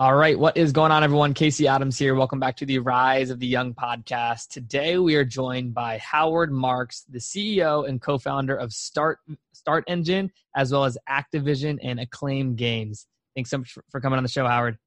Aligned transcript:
All 0.00 0.14
right, 0.14 0.38
what 0.38 0.56
is 0.56 0.70
going 0.70 0.92
on, 0.92 1.02
everyone? 1.02 1.34
Casey 1.34 1.66
Adams 1.66 1.98
here. 1.98 2.14
Welcome 2.14 2.38
back 2.38 2.56
to 2.58 2.64
the 2.64 2.78
Rise 2.78 3.30
of 3.30 3.40
the 3.40 3.48
Young 3.48 3.74
podcast. 3.74 4.46
Today 4.46 4.96
we 4.96 5.16
are 5.16 5.24
joined 5.24 5.74
by 5.74 5.98
Howard 5.98 6.52
Marks, 6.52 7.02
the 7.08 7.18
CEO 7.18 7.88
and 7.88 8.00
co-founder 8.00 8.54
of 8.54 8.72
Start 8.72 9.18
Start 9.52 9.82
Engine, 9.88 10.30
as 10.54 10.70
well 10.70 10.84
as 10.84 10.96
Activision 11.10 11.80
and 11.82 11.98
Acclaim 11.98 12.54
Games. 12.54 13.08
Thanks 13.34 13.50
so 13.50 13.58
much 13.58 13.76
for 13.90 14.00
coming 14.00 14.18
on 14.18 14.22
the 14.22 14.28
show, 14.28 14.46
Howard. 14.46 14.78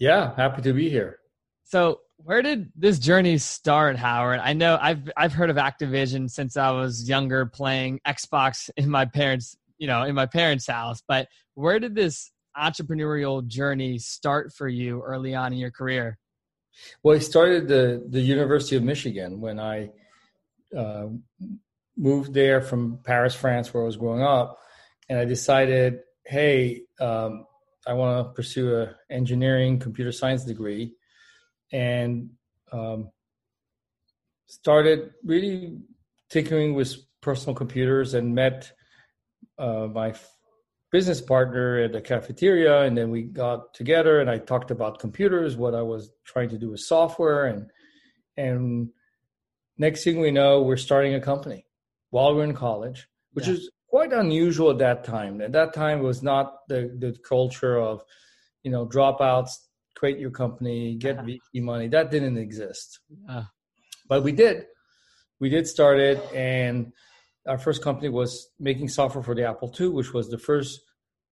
Yeah, 0.00 0.34
happy 0.34 0.62
to 0.62 0.72
be 0.72 0.90
here. 0.90 1.20
So, 1.62 2.00
where 2.16 2.42
did 2.42 2.72
this 2.74 2.98
journey 2.98 3.38
start, 3.38 3.94
Howard? 3.94 4.40
I 4.40 4.52
know 4.52 4.80
I've 4.82 5.08
I've 5.16 5.32
heard 5.32 5.48
of 5.48 5.54
Activision 5.54 6.28
since 6.28 6.56
I 6.56 6.72
was 6.72 7.08
younger, 7.08 7.46
playing 7.46 8.00
Xbox 8.04 8.68
in 8.76 8.90
my 8.90 9.04
parents, 9.04 9.56
you 9.78 9.86
know, 9.86 10.02
in 10.02 10.16
my 10.16 10.26
parents' 10.26 10.66
house. 10.66 11.04
But 11.06 11.28
where 11.54 11.78
did 11.78 11.94
this 11.94 12.32
entrepreneurial 12.56 13.46
journey 13.46 13.98
start 13.98 14.52
for 14.52 14.68
you 14.68 15.02
early 15.02 15.34
on 15.34 15.52
in 15.52 15.58
your 15.58 15.70
career? 15.70 16.18
Well, 17.02 17.16
I 17.16 17.20
started 17.20 17.68
the 17.68 18.04
the 18.08 18.20
University 18.20 18.76
of 18.76 18.82
Michigan 18.82 19.40
when 19.40 19.58
I 19.58 19.90
uh, 20.76 21.08
moved 21.96 22.32
there 22.34 22.60
from 22.60 23.00
Paris, 23.04 23.34
France, 23.34 23.72
where 23.72 23.82
I 23.82 23.86
was 23.86 23.96
growing 23.96 24.22
up, 24.22 24.58
and 25.08 25.18
I 25.18 25.24
decided, 25.24 26.00
hey, 26.24 26.82
um, 27.00 27.46
I 27.86 27.94
want 27.94 28.26
to 28.26 28.32
pursue 28.32 28.76
a 28.76 28.94
engineering 29.10 29.78
computer 29.78 30.12
science 30.12 30.44
degree, 30.44 30.94
and 31.72 32.30
um, 32.72 33.10
started 34.46 35.12
really 35.24 35.78
tinkering 36.28 36.74
with 36.74 36.96
personal 37.20 37.54
computers 37.54 38.14
and 38.14 38.34
met 38.34 38.72
uh, 39.58 39.88
my 39.92 40.14
business 40.90 41.20
partner 41.20 41.78
at 41.78 41.94
a 41.94 42.00
cafeteria 42.00 42.82
and 42.82 42.96
then 42.96 43.10
we 43.10 43.22
got 43.22 43.72
together 43.74 44.20
and 44.20 44.28
i 44.28 44.38
talked 44.38 44.70
about 44.70 44.98
computers 44.98 45.56
what 45.56 45.74
i 45.74 45.82
was 45.82 46.10
trying 46.24 46.48
to 46.48 46.58
do 46.58 46.70
with 46.70 46.80
software 46.80 47.46
and 47.46 47.70
and 48.36 48.88
next 49.78 50.04
thing 50.04 50.20
we 50.20 50.30
know 50.30 50.62
we're 50.62 50.76
starting 50.76 51.14
a 51.14 51.20
company 51.20 51.64
while 52.10 52.34
we're 52.34 52.44
in 52.44 52.54
college 52.54 53.08
which 53.32 53.46
yeah. 53.46 53.54
is 53.54 53.70
quite 53.88 54.12
unusual 54.12 54.70
at 54.70 54.78
that 54.78 55.04
time 55.04 55.40
at 55.40 55.52
that 55.52 55.72
time 55.72 56.00
was 56.00 56.22
not 56.22 56.66
the 56.68 56.96
the 56.98 57.16
culture 57.26 57.78
of 57.78 58.02
you 58.64 58.70
know 58.70 58.86
dropouts 58.86 59.52
create 59.94 60.18
your 60.18 60.30
company 60.30 60.94
get 60.96 61.18
uh-huh. 61.18 61.26
vc 61.26 61.62
money 61.62 61.88
that 61.88 62.10
didn't 62.10 62.36
exist 62.36 63.00
uh. 63.28 63.44
but 64.08 64.22
we 64.22 64.32
did 64.32 64.66
we 65.38 65.48
did 65.48 65.66
start 65.66 65.98
it 65.98 66.20
and 66.34 66.92
our 67.46 67.58
first 67.58 67.82
company 67.82 68.08
was 68.08 68.50
making 68.58 68.88
software 68.88 69.24
for 69.24 69.34
the 69.34 69.48
Apple 69.48 69.74
II, 69.78 69.88
which 69.88 70.12
was 70.12 70.28
the 70.28 70.38
first 70.38 70.80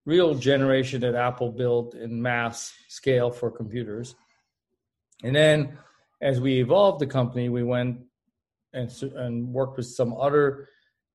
real 0.07 0.35
generation 0.35 1.01
that 1.03 1.15
Apple 1.15 1.53
built 1.53 1.95
in 1.95 2.23
mass 2.23 2.73
scale 2.89 3.31
for 3.31 3.51
computers. 3.51 4.15
And 5.23 5.35
then 5.35 5.79
as 6.23 6.41
we 6.41 6.61
evolved 6.61 7.01
the 7.01 7.07
company, 7.07 7.49
we 7.49 7.63
went 7.63 8.01
and, 8.73 8.91
and 9.17 9.49
worked 9.53 9.77
with 9.77 9.87
some 9.87 10.15
other 10.15 10.69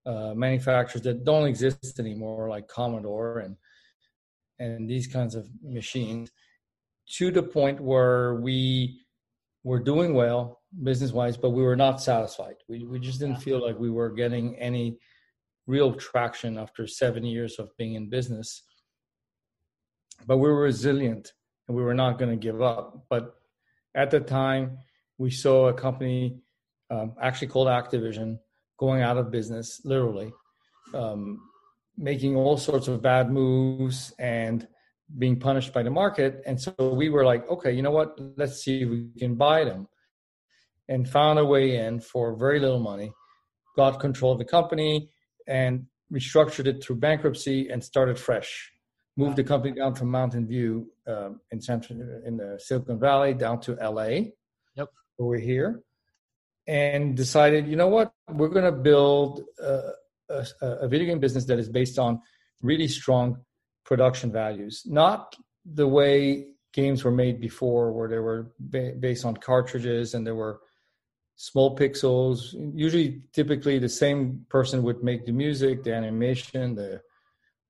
uh, 0.05 0.33
manufacturers 0.35 1.03
that 1.03 1.23
don't 1.23 1.47
exist 1.47 1.99
anymore, 1.99 2.49
like 2.49 2.67
Commodore 2.67 3.39
and 3.39 3.57
and 4.59 4.87
these 4.87 5.07
kinds 5.07 5.33
of 5.33 5.49
machines, 5.63 6.31
to 7.17 7.31
the 7.31 7.41
point 7.41 7.81
where 7.81 8.35
we 8.35 9.01
were 9.63 9.79
doing 9.79 10.13
well 10.13 10.61
business 10.81 11.11
wise, 11.11 11.37
but 11.37 11.51
we 11.51 11.63
were 11.63 11.75
not 11.75 12.01
satisfied. 12.01 12.55
We 12.67 12.85
we 12.85 12.99
just 12.99 13.19
didn't 13.19 13.41
feel 13.41 13.61
like 13.61 13.77
we 13.77 13.91
were 13.91 14.09
getting 14.09 14.55
any 14.57 14.97
real 15.67 15.93
traction 15.93 16.57
after 16.57 16.87
seven 16.87 17.23
years 17.23 17.59
of 17.59 17.75
being 17.77 17.93
in 17.93 18.09
business. 18.09 18.63
But 20.25 20.37
we 20.37 20.49
were 20.49 20.61
resilient 20.61 21.33
and 21.67 21.77
we 21.77 21.83
were 21.83 21.93
not 21.93 22.17
going 22.17 22.31
to 22.31 22.37
give 22.37 22.61
up. 22.61 23.05
But 23.09 23.35
at 23.95 24.11
the 24.11 24.19
time, 24.19 24.77
we 25.17 25.31
saw 25.31 25.67
a 25.67 25.73
company 25.73 26.39
um, 26.89 27.13
actually 27.21 27.47
called 27.47 27.67
Activision 27.67 28.39
going 28.77 29.01
out 29.01 29.17
of 29.17 29.31
business, 29.31 29.81
literally, 29.85 30.33
um, 30.93 31.39
making 31.97 32.35
all 32.35 32.57
sorts 32.57 32.87
of 32.87 33.01
bad 33.01 33.31
moves 33.31 34.13
and 34.19 34.67
being 35.17 35.39
punished 35.39 35.73
by 35.73 35.83
the 35.83 35.89
market. 35.89 36.41
And 36.45 36.59
so 36.59 36.73
we 36.79 37.09
were 37.09 37.23
like, 37.23 37.47
okay, 37.49 37.71
you 37.71 37.81
know 37.81 37.91
what? 37.91 38.19
Let's 38.35 38.63
see 38.63 38.81
if 38.81 38.89
we 38.89 39.09
can 39.17 39.35
buy 39.35 39.63
them 39.63 39.87
and 40.89 41.09
found 41.09 41.39
a 41.39 41.45
way 41.45 41.77
in 41.77 41.99
for 41.99 42.35
very 42.35 42.59
little 42.59 42.79
money, 42.79 43.11
got 43.75 43.99
control 43.99 44.33
of 44.33 44.37
the 44.37 44.45
company 44.45 45.09
and 45.47 45.85
restructured 46.11 46.67
it 46.67 46.83
through 46.83 46.97
bankruptcy 46.97 47.69
and 47.69 47.83
started 47.83 48.19
fresh. 48.19 48.71
Moved 49.15 49.35
the 49.35 49.43
company 49.43 49.75
down 49.75 49.93
from 49.93 50.09
Mountain 50.09 50.47
View 50.47 50.87
um, 51.07 51.39
in 51.51 51.61
central 51.61 51.99
in 52.25 52.37
the 52.37 52.59
Silicon 52.59 52.99
Valley 52.99 53.33
down 53.35 53.59
to 53.61 53.73
LA. 53.75 54.31
Yep, 54.75 54.89
where 55.17 55.27
we're 55.29 55.37
here, 55.37 55.83
and 56.67 57.15
decided, 57.15 57.67
you 57.67 57.75
know 57.75 57.89
what, 57.89 58.11
we're 58.29 58.49
going 58.49 58.65
to 58.65 58.71
build 58.71 59.43
a, 59.61 59.91
a, 60.29 60.45
a 60.61 60.87
video 60.87 61.07
game 61.07 61.19
business 61.19 61.45
that 61.45 61.59
is 61.59 61.69
based 61.69 61.99
on 61.99 62.21
really 62.61 62.87
strong 62.87 63.37
production 63.85 64.31
values, 64.31 64.81
not 64.85 65.35
the 65.65 65.87
way 65.87 66.47
games 66.73 67.03
were 67.03 67.11
made 67.11 67.39
before, 67.39 67.91
where 67.91 68.09
they 68.09 68.19
were 68.19 68.51
ba- 68.59 68.93
based 68.99 69.25
on 69.25 69.37
cartridges 69.37 70.13
and 70.13 70.25
there 70.25 70.35
were 70.35 70.61
small 71.35 71.75
pixels. 71.75 72.53
Usually, 72.75 73.21
typically, 73.33 73.79
the 73.79 73.89
same 73.89 74.45
person 74.49 74.83
would 74.83 75.03
make 75.03 75.25
the 75.25 75.31
music, 75.31 75.83
the 75.83 75.93
animation, 75.93 76.75
the 76.75 77.01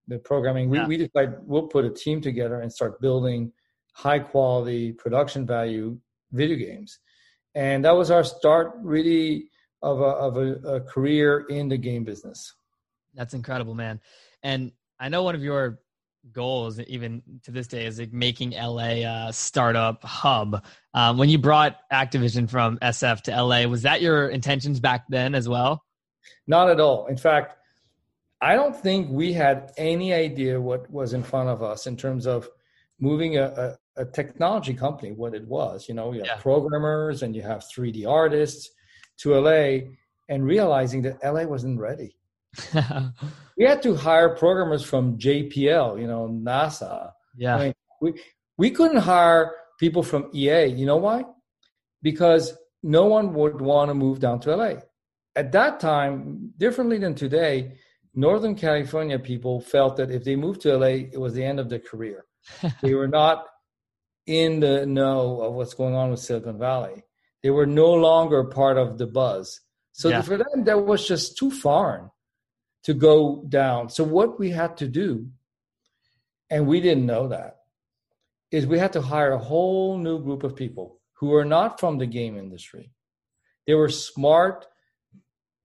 the 0.07 0.19
programming. 0.19 0.69
We 0.69 0.77
yeah. 0.77 0.87
we 0.87 0.97
decide 0.97 1.35
we'll 1.41 1.67
put 1.67 1.85
a 1.85 1.89
team 1.89 2.21
together 2.21 2.61
and 2.61 2.71
start 2.71 2.99
building 2.99 3.51
high 3.93 4.19
quality 4.19 4.91
production 4.91 5.45
value 5.45 5.97
video 6.31 6.57
games, 6.57 6.99
and 7.55 7.85
that 7.85 7.91
was 7.91 8.11
our 8.11 8.23
start 8.23 8.73
really 8.81 9.49
of 9.81 10.01
a 10.01 10.03
of 10.03 10.37
a, 10.37 10.75
a 10.75 10.81
career 10.81 11.45
in 11.49 11.69
the 11.69 11.77
game 11.77 12.03
business. 12.03 12.53
That's 13.13 13.33
incredible, 13.33 13.75
man. 13.75 14.01
And 14.41 14.71
I 14.99 15.09
know 15.09 15.23
one 15.23 15.35
of 15.35 15.43
your 15.43 15.79
goals 16.31 16.79
even 16.81 17.21
to 17.43 17.51
this 17.51 17.67
day 17.67 17.85
is 17.85 17.99
like 17.99 18.13
making 18.13 18.51
LA 18.51 19.27
a 19.27 19.33
startup 19.33 20.03
hub. 20.03 20.63
Um, 20.93 21.17
when 21.17 21.29
you 21.29 21.37
brought 21.37 21.77
Activision 21.91 22.49
from 22.49 22.77
SF 22.79 23.21
to 23.23 23.43
LA, 23.43 23.65
was 23.65 23.81
that 23.83 24.01
your 24.01 24.29
intentions 24.29 24.79
back 24.79 25.05
then 25.09 25.35
as 25.35 25.49
well? 25.49 25.83
Not 26.47 26.69
at 26.69 26.79
all. 26.79 27.07
In 27.07 27.17
fact, 27.17 27.57
I 28.41 28.55
don't 28.55 28.75
think 28.75 29.09
we 29.09 29.33
had 29.33 29.71
any 29.77 30.13
idea 30.13 30.59
what 30.59 30.89
was 30.91 31.13
in 31.13 31.23
front 31.23 31.49
of 31.49 31.63
us 31.63 31.87
in 31.87 31.95
terms 31.95 32.27
of 32.27 32.49
moving 32.99 33.37
a, 33.37 33.77
a, 33.97 34.01
a 34.01 34.05
technology 34.05 34.73
company, 34.73 35.11
what 35.11 35.33
it 35.33 35.47
was. 35.47 35.87
You 35.87 35.95
know, 35.95 36.11
you 36.11 36.19
have 36.19 36.27
yeah. 36.27 36.37
programmers 36.37 37.23
and 37.23 37.35
you 37.35 37.41
have 37.41 37.59
3D 37.59 38.07
artists 38.07 38.69
to 39.19 39.39
LA 39.39 39.89
and 40.29 40.43
realizing 40.43 41.01
that 41.03 41.23
LA 41.23 41.43
wasn't 41.43 41.79
ready. 41.79 42.17
we 43.57 43.65
had 43.65 43.81
to 43.83 43.95
hire 43.95 44.35
programmers 44.35 44.83
from 44.83 45.17
JPL, 45.17 45.99
you 45.99 46.07
know, 46.07 46.27
NASA. 46.27 47.11
Yeah. 47.37 47.55
I 47.55 47.63
mean, 47.63 47.73
we 48.01 48.13
we 48.57 48.71
couldn't 48.71 48.97
hire 48.97 49.51
people 49.79 50.03
from 50.03 50.29
EA. 50.33 50.65
You 50.65 50.85
know 50.85 50.97
why? 50.97 51.23
Because 52.01 52.53
no 52.83 53.05
one 53.05 53.33
would 53.33 53.61
want 53.61 53.89
to 53.89 53.95
move 53.95 54.19
down 54.19 54.39
to 54.41 54.55
LA. 54.55 54.73
At 55.35 55.51
that 55.53 55.79
time, 55.79 56.53
differently 56.57 56.99
than 56.99 57.15
today, 57.15 57.77
Northern 58.13 58.55
California 58.55 59.17
people 59.17 59.61
felt 59.61 59.97
that 59.97 60.11
if 60.11 60.23
they 60.23 60.35
moved 60.35 60.61
to 60.61 60.77
LA, 60.77 61.07
it 61.11 61.19
was 61.19 61.33
the 61.33 61.43
end 61.43 61.59
of 61.59 61.69
their 61.69 61.79
career. 61.79 62.25
they 62.81 62.93
were 62.93 63.07
not 63.07 63.45
in 64.27 64.59
the 64.59 64.85
know 64.85 65.41
of 65.41 65.53
what's 65.53 65.73
going 65.73 65.95
on 65.95 66.11
with 66.11 66.19
Silicon 66.19 66.59
Valley. 66.59 67.03
They 67.41 67.49
were 67.49 67.65
no 67.65 67.91
longer 67.93 68.43
part 68.45 68.77
of 68.77 68.97
the 68.97 69.07
buzz. 69.07 69.59
So 69.91 70.09
yeah. 70.09 70.21
for 70.21 70.37
them, 70.37 70.63
that 70.65 70.85
was 70.85 71.07
just 71.07 71.37
too 71.37 71.51
foreign 71.51 72.09
to 72.83 72.93
go 72.93 73.43
down. 73.47 73.89
So 73.89 74.03
what 74.03 74.39
we 74.39 74.51
had 74.51 74.77
to 74.77 74.87
do, 74.87 75.27
and 76.49 76.67
we 76.67 76.81
didn't 76.81 77.05
know 77.05 77.27
that, 77.29 77.57
is 78.51 78.67
we 78.67 78.77
had 78.77 78.93
to 78.93 79.01
hire 79.01 79.31
a 79.31 79.39
whole 79.39 79.97
new 79.97 80.21
group 80.21 80.43
of 80.43 80.55
people 80.55 80.99
who 81.13 81.33
are 81.33 81.45
not 81.45 81.79
from 81.79 81.97
the 81.97 82.05
game 82.05 82.37
industry. 82.37 82.91
They 83.65 83.73
were 83.73 83.89
smart 83.89 84.67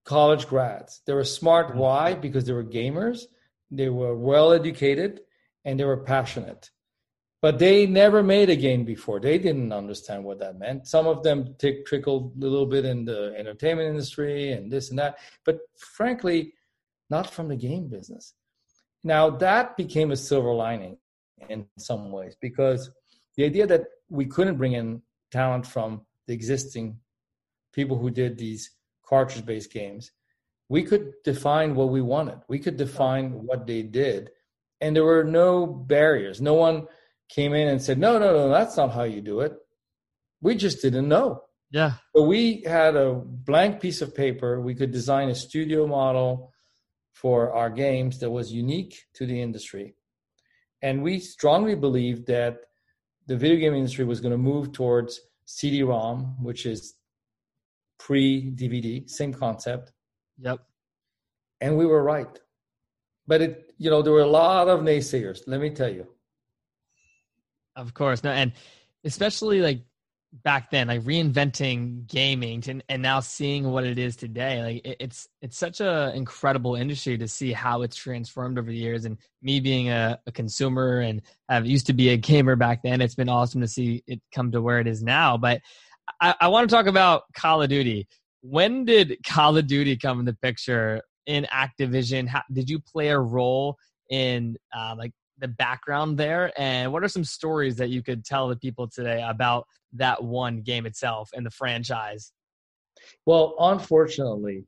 college 0.05 0.47
grads. 0.47 1.01
They 1.05 1.13
were 1.13 1.23
smart. 1.23 1.67
Mm-hmm. 1.67 1.79
Why? 1.79 2.13
Because 2.15 2.45
they 2.45 2.53
were 2.53 2.63
gamers, 2.63 3.25
they 3.69 3.89
were 3.89 4.15
well 4.15 4.51
educated, 4.51 5.21
and 5.63 5.79
they 5.79 5.83
were 5.83 6.03
passionate. 6.03 6.71
But 7.41 7.59
they 7.59 7.85
never 7.85 8.21
made 8.21 8.49
a 8.49 8.55
game 8.55 8.83
before. 8.83 9.19
They 9.19 9.37
didn't 9.37 9.71
understand 9.71 10.23
what 10.23 10.39
that 10.39 10.57
meant. 10.57 10.87
Some 10.87 11.07
of 11.07 11.23
them 11.23 11.55
t- 11.57 11.83
trickled 11.83 12.33
a 12.35 12.45
little 12.45 12.65
bit 12.65 12.85
in 12.85 13.05
the 13.05 13.33
entertainment 13.37 13.87
industry 13.87 14.51
and 14.51 14.69
this 14.69 14.89
and 14.89 14.99
that. 14.99 15.19
But 15.45 15.59
frankly, 15.77 16.53
not 17.09 17.31
from 17.31 17.47
the 17.47 17.55
game 17.55 17.87
business. 17.87 18.33
Now, 19.03 19.29
that 19.29 19.77
became 19.77 20.11
a 20.11 20.17
silver 20.17 20.53
lining 20.53 20.97
in 21.49 21.65
some 21.77 22.11
ways 22.11 22.35
because 22.39 22.91
the 23.35 23.45
idea 23.45 23.65
that 23.67 23.85
we 24.09 24.25
couldn't 24.25 24.57
bring 24.57 24.73
in 24.73 25.01
talent 25.31 25.65
from 25.65 26.01
the 26.27 26.33
existing 26.33 26.99
people 27.73 27.97
who 27.97 28.09
did 28.09 28.37
these 28.37 28.71
cartridge 29.05 29.45
based 29.45 29.71
games, 29.71 30.11
we 30.67 30.83
could 30.83 31.13
define 31.23 31.75
what 31.75 31.89
we 31.89 32.01
wanted. 32.01 32.39
We 32.47 32.59
could 32.59 32.77
define 32.77 33.31
what 33.31 33.65
they 33.65 33.81
did. 33.81 34.31
And 34.81 34.95
there 34.95 35.03
were 35.03 35.23
no 35.23 35.65
barriers. 35.65 36.41
No 36.41 36.53
one 36.53 36.87
came 37.29 37.53
in 37.53 37.67
and 37.67 37.81
said, 37.81 37.97
"No, 37.97 38.19
no, 38.19 38.33
no, 38.33 38.49
that's 38.49 38.77
not 38.77 38.91
how 38.91 39.03
you 39.03 39.21
do 39.21 39.41
it." 39.41 39.53
We 40.41 40.55
just 40.55 40.81
didn't 40.81 41.07
know. 41.07 41.43
Yeah. 41.71 41.93
So 42.15 42.23
we 42.23 42.63
had 42.65 42.95
a 42.95 43.13
blank 43.13 43.81
piece 43.81 44.01
of 44.01 44.15
paper. 44.15 44.61
We 44.61 44.75
could 44.75 44.91
design 44.91 45.29
a 45.29 45.35
studio 45.35 45.85
model 45.85 46.51
for 47.13 47.53
our 47.53 47.69
games 47.69 48.19
that 48.19 48.29
was 48.29 48.51
unique 48.51 49.05
to 49.13 49.25
the 49.25 49.41
industry. 49.41 49.95
And 50.81 51.03
we 51.03 51.19
strongly 51.19 51.75
believed 51.75 52.27
that 52.27 52.59
the 53.27 53.35
video 53.35 53.59
game 53.59 53.75
industry 53.75 54.05
was 54.05 54.21
going 54.21 54.31
to 54.31 54.37
move 54.37 54.71
towards 54.71 55.19
CD-ROM, 55.45 56.37
which 56.41 56.65
is 56.65 56.95
pre-DVD, 57.99 59.09
same 59.09 59.33
concept. 59.33 59.91
Yep. 60.39 60.59
And 61.61 61.77
we 61.77 61.85
were 61.85 62.01
right. 62.01 62.39
But 63.27 63.41
it, 63.41 63.73
you 63.77 63.89
know, 63.89 64.01
there 64.01 64.13
were 64.13 64.21
a 64.21 64.27
lot 64.27 64.67
of 64.69 64.79
naysayers, 64.79 65.41
let 65.47 65.59
me 65.59 65.69
tell 65.69 65.91
you. 65.91 66.07
Of 67.75 67.93
course. 67.93 68.23
No, 68.23 68.31
and 68.31 68.53
especially 69.03 69.61
like 69.61 69.81
back 70.31 70.69
then 70.69 70.87
like 70.87 71.01
reinventing 71.01 72.05
gaming 72.05 72.63
and, 72.67 72.83
and 72.87 73.01
now 73.01 73.19
seeing 73.19 73.71
what 73.71 73.83
it 73.83 73.97
is 73.97 74.15
today 74.15 74.61
like 74.61 74.85
it, 74.85 74.97
it's 74.99 75.27
it's 75.41 75.57
such 75.57 75.81
a 75.81 76.11
incredible 76.13 76.75
industry 76.75 77.17
to 77.17 77.27
see 77.27 77.51
how 77.51 77.81
it's 77.81 77.95
transformed 77.95 78.59
over 78.59 78.69
the 78.69 78.77
years. 78.77 79.05
And 79.05 79.17
me 79.41 79.59
being 79.59 79.89
a, 79.89 80.19
a 80.27 80.31
consumer 80.31 80.99
and 80.99 81.21
have 81.47 81.65
used 81.65 81.87
to 81.87 81.93
be 81.93 82.09
a 82.09 82.17
gamer 82.17 82.55
back 82.55 82.83
then 82.83 83.01
it's 83.01 83.15
been 83.15 83.29
awesome 83.29 83.61
to 83.61 83.67
see 83.67 84.03
it 84.05 84.21
come 84.33 84.51
to 84.51 84.61
where 84.61 84.79
it 84.79 84.87
is 84.87 85.01
now. 85.01 85.37
But 85.37 85.61
i, 86.21 86.35
I 86.41 86.47
want 86.49 86.69
to 86.69 86.75
talk 86.75 86.85
about 86.85 87.23
call 87.33 87.63
of 87.63 87.69
duty. 87.69 88.07
When 88.41 88.85
did 88.85 89.17
call 89.25 89.57
of 89.57 89.67
duty 89.67 89.97
come 89.97 90.19
in 90.19 90.25
the 90.25 90.33
picture 90.33 91.01
in 91.25 91.47
activision? 91.51 92.27
How, 92.27 92.43
did 92.51 92.69
you 92.69 92.79
play 92.79 93.09
a 93.09 93.19
role 93.19 93.77
in 94.09 94.57
uh, 94.75 94.95
like 94.97 95.11
the 95.39 95.47
background 95.47 96.17
there 96.17 96.51
and 96.59 96.91
what 96.91 97.03
are 97.03 97.07
some 97.07 97.23
stories 97.23 97.77
that 97.77 97.89
you 97.89 98.03
could 98.03 98.25
tell 98.25 98.47
the 98.47 98.55
people 98.55 98.87
today 98.87 99.23
about 99.27 99.65
that 99.93 100.23
one 100.23 100.61
game 100.61 100.85
itself 100.85 101.29
and 101.33 101.45
the 101.45 101.51
franchise 101.51 102.31
well 103.25 103.55
unfortunately 103.59 104.65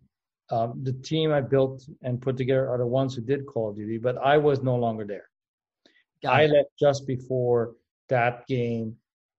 um, 0.50 0.80
the 0.84 0.94
team 0.94 1.32
i 1.32 1.42
built 1.42 1.84
and 2.04 2.22
put 2.22 2.38
together 2.38 2.70
are 2.70 2.78
the 2.78 2.86
ones 2.86 3.16
who 3.16 3.22
did 3.22 3.46
call 3.46 3.70
of 3.70 3.76
duty 3.76 3.98
but 3.98 4.18
i 4.18 4.38
was 4.38 4.62
no 4.62 4.76
longer 4.76 5.06
there 5.06 5.30
Got 6.24 6.34
i 6.34 6.42
it. 6.44 6.52
left 6.52 6.70
just 6.80 7.06
before 7.08 7.74
that 8.10 8.48
game 8.48 8.96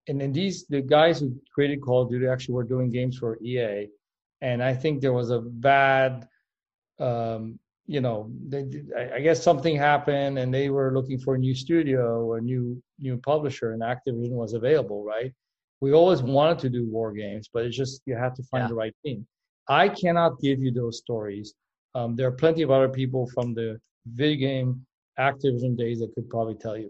and 0.07 0.19
then 0.19 0.31
these 0.31 0.65
the 0.67 0.81
guys 0.81 1.19
who 1.19 1.35
created 1.53 1.81
call 1.81 2.03
of 2.03 2.09
duty 2.09 2.27
actually 2.27 2.55
were 2.55 2.63
doing 2.63 2.89
games 2.89 3.17
for 3.17 3.37
ea 3.41 3.87
and 4.41 4.63
i 4.63 4.73
think 4.73 5.01
there 5.01 5.13
was 5.13 5.29
a 5.29 5.39
bad 5.39 6.27
um, 6.99 7.59
you 7.85 8.01
know, 8.01 8.31
they, 8.47 8.65
I 9.13 9.19
guess 9.19 9.43
something 9.43 9.75
happened 9.75 10.39
and 10.39 10.53
they 10.53 10.69
were 10.69 10.93
looking 10.93 11.19
for 11.19 11.35
a 11.35 11.37
new 11.37 11.53
studio 11.53 12.23
or 12.23 12.37
a 12.37 12.41
new 12.41 12.81
new 12.99 13.17
publisher, 13.17 13.73
and 13.73 13.81
Activision 13.81 14.31
was 14.31 14.53
available, 14.53 15.03
right? 15.03 15.33
We 15.81 15.91
always 15.91 16.21
wanted 16.21 16.59
to 16.59 16.69
do 16.69 16.89
war 16.89 17.11
games, 17.11 17.49
but 17.53 17.65
it's 17.65 17.75
just 17.75 18.01
you 18.05 18.15
have 18.15 18.33
to 18.35 18.43
find 18.43 18.63
yeah. 18.63 18.67
the 18.69 18.75
right 18.75 18.95
team. 19.05 19.27
I 19.67 19.89
cannot 19.89 20.39
give 20.39 20.61
you 20.61 20.71
those 20.71 20.97
stories. 20.97 21.53
Um, 21.95 22.15
there 22.15 22.27
are 22.27 22.31
plenty 22.31 22.61
of 22.61 22.71
other 22.71 22.89
people 22.89 23.29
from 23.33 23.53
the 23.53 23.79
video 24.05 24.47
game 24.47 24.85
Activision 25.19 25.77
days 25.77 25.99
that 25.99 26.13
could 26.15 26.29
probably 26.29 26.55
tell 26.55 26.77
you. 26.77 26.89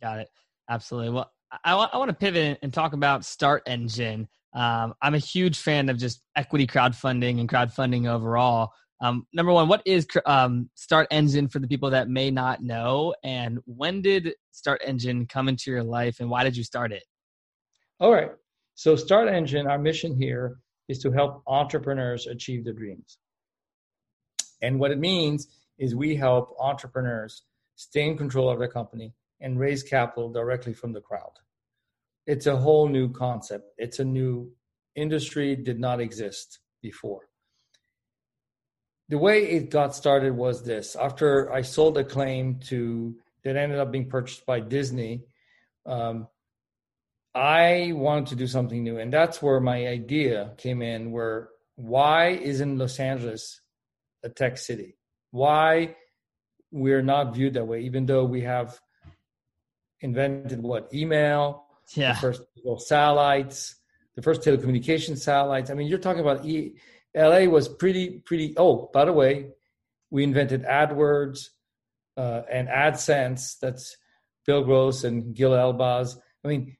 Got 0.00 0.20
it. 0.20 0.28
Absolutely. 0.70 1.10
Well, 1.10 1.32
I, 1.64 1.74
I 1.74 1.96
want 1.96 2.08
to 2.10 2.14
pivot 2.14 2.58
and 2.62 2.72
talk 2.72 2.92
about 2.92 3.24
Start 3.24 3.62
Engine. 3.66 4.28
Um, 4.54 4.94
I'm 5.02 5.14
a 5.14 5.18
huge 5.18 5.58
fan 5.58 5.88
of 5.88 5.98
just 5.98 6.22
equity 6.36 6.66
crowdfunding 6.66 7.40
and 7.40 7.48
crowdfunding 7.48 8.08
overall. 8.08 8.72
Um, 9.00 9.26
number 9.32 9.52
one, 9.52 9.68
what 9.68 9.82
is 9.84 10.06
um, 10.26 10.70
Start 10.74 11.06
Engine 11.10 11.48
for 11.48 11.60
the 11.60 11.68
people 11.68 11.90
that 11.90 12.08
may 12.08 12.30
not 12.30 12.62
know? 12.62 13.14
And 13.22 13.60
when 13.64 14.02
did 14.02 14.34
Start 14.50 14.80
Engine 14.84 15.26
come 15.26 15.48
into 15.48 15.70
your 15.70 15.84
life 15.84 16.20
and 16.20 16.28
why 16.28 16.42
did 16.44 16.56
you 16.56 16.64
start 16.64 16.92
it? 16.92 17.04
All 18.00 18.12
right. 18.12 18.30
So, 18.74 18.96
Start 18.96 19.28
Engine, 19.28 19.66
our 19.66 19.78
mission 19.78 20.16
here 20.16 20.58
is 20.88 20.98
to 21.00 21.12
help 21.12 21.42
entrepreneurs 21.46 22.26
achieve 22.26 22.64
their 22.64 22.72
dreams. 22.72 23.18
And 24.62 24.80
what 24.80 24.90
it 24.90 24.98
means 24.98 25.48
is 25.78 25.94
we 25.94 26.16
help 26.16 26.56
entrepreneurs 26.58 27.42
stay 27.76 28.08
in 28.08 28.16
control 28.16 28.50
of 28.50 28.58
their 28.58 28.68
company 28.68 29.14
and 29.40 29.58
raise 29.58 29.84
capital 29.84 30.32
directly 30.32 30.74
from 30.74 30.92
the 30.92 31.00
crowd. 31.00 31.30
It's 32.26 32.46
a 32.46 32.56
whole 32.56 32.88
new 32.88 33.12
concept, 33.12 33.70
it's 33.78 34.00
a 34.00 34.04
new 34.04 34.52
industry, 34.96 35.54
did 35.54 35.78
not 35.78 36.00
exist 36.00 36.58
before 36.82 37.28
the 39.08 39.18
way 39.18 39.44
it 39.48 39.70
got 39.70 39.94
started 39.94 40.36
was 40.36 40.62
this. 40.62 40.96
After 40.96 41.52
i 41.52 41.62
sold 41.62 41.98
Acclaim 41.98 42.60
to 42.66 43.16
that 43.44 43.56
ended 43.56 43.78
up 43.78 43.90
being 43.90 44.08
purchased 44.08 44.44
by 44.44 44.60
disney 44.60 45.22
um, 45.86 46.28
i 47.34 47.92
wanted 47.94 48.26
to 48.28 48.36
do 48.36 48.46
something 48.46 48.82
new. 48.82 48.98
And 48.98 49.12
that's 49.12 49.40
where 49.40 49.60
my 49.60 49.86
idea 49.86 50.54
came 50.58 50.82
in 50.82 51.12
where 51.12 51.48
why 51.76 52.28
isn't 52.30 52.78
los 52.78 52.98
angeles 52.98 53.60
a 54.24 54.28
tech 54.28 54.58
city? 54.58 54.96
Why 55.30 55.96
we're 56.70 57.02
not 57.02 57.34
viewed 57.34 57.54
that 57.54 57.64
way 57.66 57.82
even 57.82 58.04
though 58.06 58.24
we 58.24 58.42
have 58.42 58.78
invented 60.00 60.62
what? 60.62 60.92
Email 60.92 61.64
yeah. 61.94 62.12
the 62.12 62.18
first 62.18 62.42
satellites 62.86 63.76
the 64.16 64.22
first 64.22 64.42
telecommunication 64.42 65.16
satellites. 65.16 65.70
I 65.70 65.74
mean 65.74 65.86
you're 65.86 65.98
talking 65.98 66.20
about 66.20 66.44
e- 66.44 66.74
LA 67.18 67.50
was 67.50 67.68
pretty 67.68 68.22
pretty. 68.24 68.54
Oh, 68.56 68.90
by 68.92 69.04
the 69.04 69.12
way, 69.12 69.50
we 70.10 70.22
invented 70.22 70.64
AdWords 70.64 71.48
uh, 72.16 72.42
and 72.50 72.68
AdSense. 72.68 73.58
That's 73.60 73.96
Bill 74.46 74.62
Gross 74.64 75.04
and 75.04 75.34
Gil 75.34 75.50
Elbaz. 75.50 76.16
I 76.44 76.48
mean, 76.48 76.76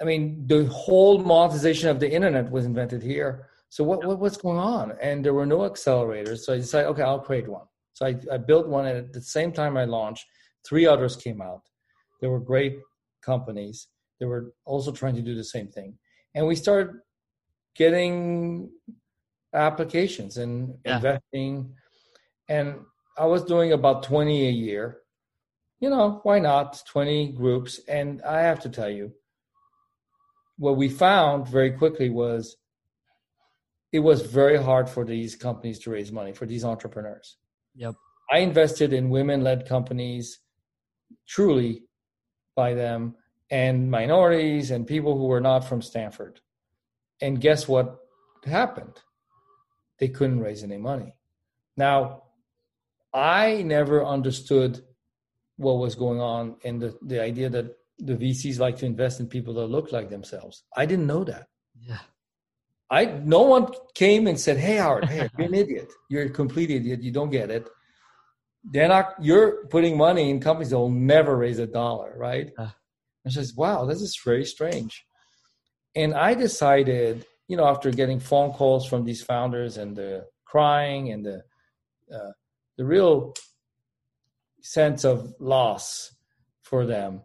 I 0.00 0.04
mean, 0.04 0.46
the 0.46 0.64
whole 0.66 1.18
monetization 1.18 1.90
of 1.90 2.00
the 2.00 2.10
internet 2.10 2.50
was 2.50 2.64
invented 2.64 3.02
here. 3.02 3.48
So 3.68 3.84
what, 3.84 4.04
what 4.04 4.18
what's 4.18 4.36
going 4.36 4.58
on? 4.58 4.94
And 5.00 5.24
there 5.24 5.34
were 5.34 5.46
no 5.46 5.60
accelerators. 5.60 6.38
So 6.40 6.54
I 6.54 6.56
decided, 6.56 6.88
okay, 6.88 7.02
I'll 7.02 7.20
create 7.20 7.48
one. 7.48 7.66
So 7.92 8.06
I, 8.06 8.16
I 8.32 8.38
built 8.38 8.68
one, 8.68 8.86
and 8.86 8.98
at 8.98 9.12
the 9.12 9.20
same 9.20 9.52
time 9.52 9.76
I 9.76 9.84
launched, 9.84 10.24
three 10.66 10.86
others 10.86 11.14
came 11.14 11.42
out. 11.42 11.62
They 12.20 12.26
were 12.26 12.40
great 12.40 12.78
companies. 13.22 13.88
They 14.18 14.26
were 14.26 14.52
also 14.64 14.92
trying 14.92 15.14
to 15.16 15.22
do 15.22 15.34
the 15.34 15.44
same 15.44 15.68
thing, 15.68 15.98
and 16.34 16.46
we 16.46 16.56
started 16.56 16.94
getting 17.74 18.70
applications 19.54 20.36
and 20.36 20.74
yeah. 20.84 20.96
investing. 20.96 21.74
And 22.48 22.80
I 23.18 23.26
was 23.26 23.44
doing 23.44 23.72
about 23.72 24.02
20 24.02 24.48
a 24.48 24.50
year. 24.50 24.98
You 25.80 25.90
know, 25.90 26.20
why 26.22 26.38
not? 26.38 26.82
20 26.86 27.32
groups. 27.32 27.80
And 27.88 28.22
I 28.22 28.40
have 28.40 28.60
to 28.60 28.68
tell 28.68 28.90
you, 28.90 29.12
what 30.58 30.76
we 30.76 30.88
found 30.88 31.48
very 31.48 31.72
quickly 31.72 32.08
was 32.08 32.56
it 33.92 33.98
was 33.98 34.22
very 34.22 34.56
hard 34.56 34.88
for 34.88 35.04
these 35.04 35.36
companies 35.36 35.78
to 35.80 35.90
raise 35.90 36.12
money, 36.12 36.32
for 36.32 36.46
these 36.46 36.64
entrepreneurs. 36.64 37.36
Yep. 37.74 37.94
I 38.30 38.38
invested 38.38 38.92
in 38.92 39.10
women 39.10 39.42
led 39.42 39.68
companies 39.68 40.38
truly 41.28 41.82
by 42.56 42.74
them 42.74 43.16
and 43.50 43.90
minorities 43.90 44.70
and 44.70 44.86
people 44.86 45.18
who 45.18 45.26
were 45.26 45.40
not 45.40 45.60
from 45.60 45.82
Stanford. 45.82 46.40
And 47.20 47.40
guess 47.40 47.68
what 47.68 47.98
happened? 48.44 48.98
They 50.02 50.08
couldn't 50.08 50.40
raise 50.40 50.64
any 50.64 50.78
money. 50.78 51.14
Now, 51.76 52.24
I 53.14 53.62
never 53.62 54.04
understood 54.04 54.82
what 55.58 55.74
was 55.74 55.94
going 55.94 56.20
on 56.20 56.56
in 56.62 56.80
the, 56.80 56.98
the 57.02 57.22
idea 57.22 57.48
that 57.50 57.76
the 57.98 58.16
VCs 58.16 58.58
like 58.58 58.76
to 58.78 58.86
invest 58.86 59.20
in 59.20 59.28
people 59.28 59.54
that 59.54 59.68
look 59.68 59.92
like 59.92 60.10
themselves. 60.10 60.64
I 60.76 60.86
didn't 60.86 61.06
know 61.06 61.22
that. 61.22 61.46
Yeah. 61.80 62.00
I 62.90 63.04
no 63.36 63.42
one 63.42 63.68
came 63.94 64.26
and 64.26 64.40
said, 64.40 64.56
Hey 64.56 64.78
Howard, 64.78 65.04
hey, 65.04 65.28
you're 65.38 65.46
an 65.46 65.54
idiot. 65.62 65.88
You're 66.10 66.24
a 66.24 66.30
complete 66.30 66.72
idiot. 66.72 67.00
You 67.00 67.12
don't 67.12 67.30
get 67.30 67.48
it. 67.48 67.68
They're 68.64 68.88
not 68.88 69.14
you're 69.20 69.68
putting 69.68 69.96
money 69.96 70.30
in 70.30 70.40
companies 70.40 70.70
that 70.70 70.78
will 70.78 70.90
never 71.14 71.36
raise 71.36 71.60
a 71.60 71.68
dollar, 71.68 72.12
right? 72.16 72.50
Uh. 72.58 72.70
I 73.24 73.30
says, 73.30 73.54
Wow, 73.54 73.84
this 73.84 74.02
is 74.02 74.18
very 74.24 74.44
strange. 74.44 75.06
And 75.94 76.12
I 76.12 76.34
decided 76.34 77.24
you 77.48 77.56
know, 77.56 77.66
after 77.66 77.90
getting 77.90 78.20
phone 78.20 78.52
calls 78.52 78.86
from 78.86 79.04
these 79.04 79.22
founders 79.22 79.76
and 79.76 79.96
the 79.96 80.26
crying 80.44 81.12
and 81.12 81.24
the 81.24 81.42
uh, 82.14 82.32
the 82.76 82.84
real 82.84 83.34
sense 84.62 85.04
of 85.04 85.34
loss 85.40 86.14
for 86.62 86.86
them, 86.86 87.22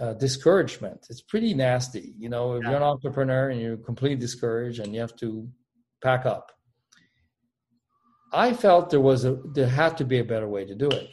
uh, 0.00 0.14
discouragement. 0.14 1.06
It's 1.10 1.22
pretty 1.22 1.54
nasty, 1.54 2.14
you 2.18 2.28
know. 2.28 2.54
If 2.54 2.62
yeah. 2.62 2.70
you're 2.70 2.76
an 2.78 2.82
entrepreneur 2.84 3.50
and 3.50 3.60
you're 3.60 3.76
completely 3.76 4.16
discouraged 4.16 4.80
and 4.80 4.94
you 4.94 5.00
have 5.00 5.16
to 5.16 5.48
pack 6.02 6.26
up, 6.26 6.52
I 8.32 8.52
felt 8.52 8.90
there 8.90 9.00
was 9.00 9.24
a 9.24 9.38
there 9.54 9.68
had 9.68 9.96
to 9.98 10.04
be 10.04 10.18
a 10.18 10.24
better 10.24 10.48
way 10.48 10.64
to 10.64 10.74
do 10.74 10.88
it, 10.88 11.10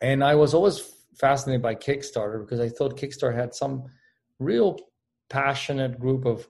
and 0.00 0.24
I 0.24 0.34
was 0.34 0.54
always 0.54 0.80
fascinated 1.18 1.62
by 1.62 1.74
Kickstarter 1.74 2.40
because 2.40 2.60
I 2.60 2.68
thought 2.68 2.98
Kickstarter 2.98 3.34
had 3.34 3.54
some 3.54 3.84
real 4.38 4.78
passionate 5.28 5.98
group 5.98 6.24
of 6.24 6.46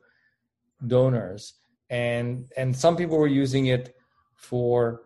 donors 0.85 1.55
and 1.91 2.51
and 2.57 2.77
some 2.77 2.97
people 2.97 3.19
were 3.19 3.27
using 3.27 3.67
it 3.67 3.95
for 4.35 5.03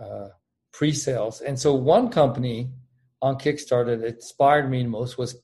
uh, 0.00 0.28
pre-sales 0.72 1.40
and 1.40 1.58
so 1.58 1.74
one 1.74 2.08
company 2.08 2.70
on 3.22 3.36
kickstarter 3.36 3.98
that 4.00 4.14
inspired 4.14 4.70
me 4.70 4.84
most 4.84 5.18
was 5.18 5.36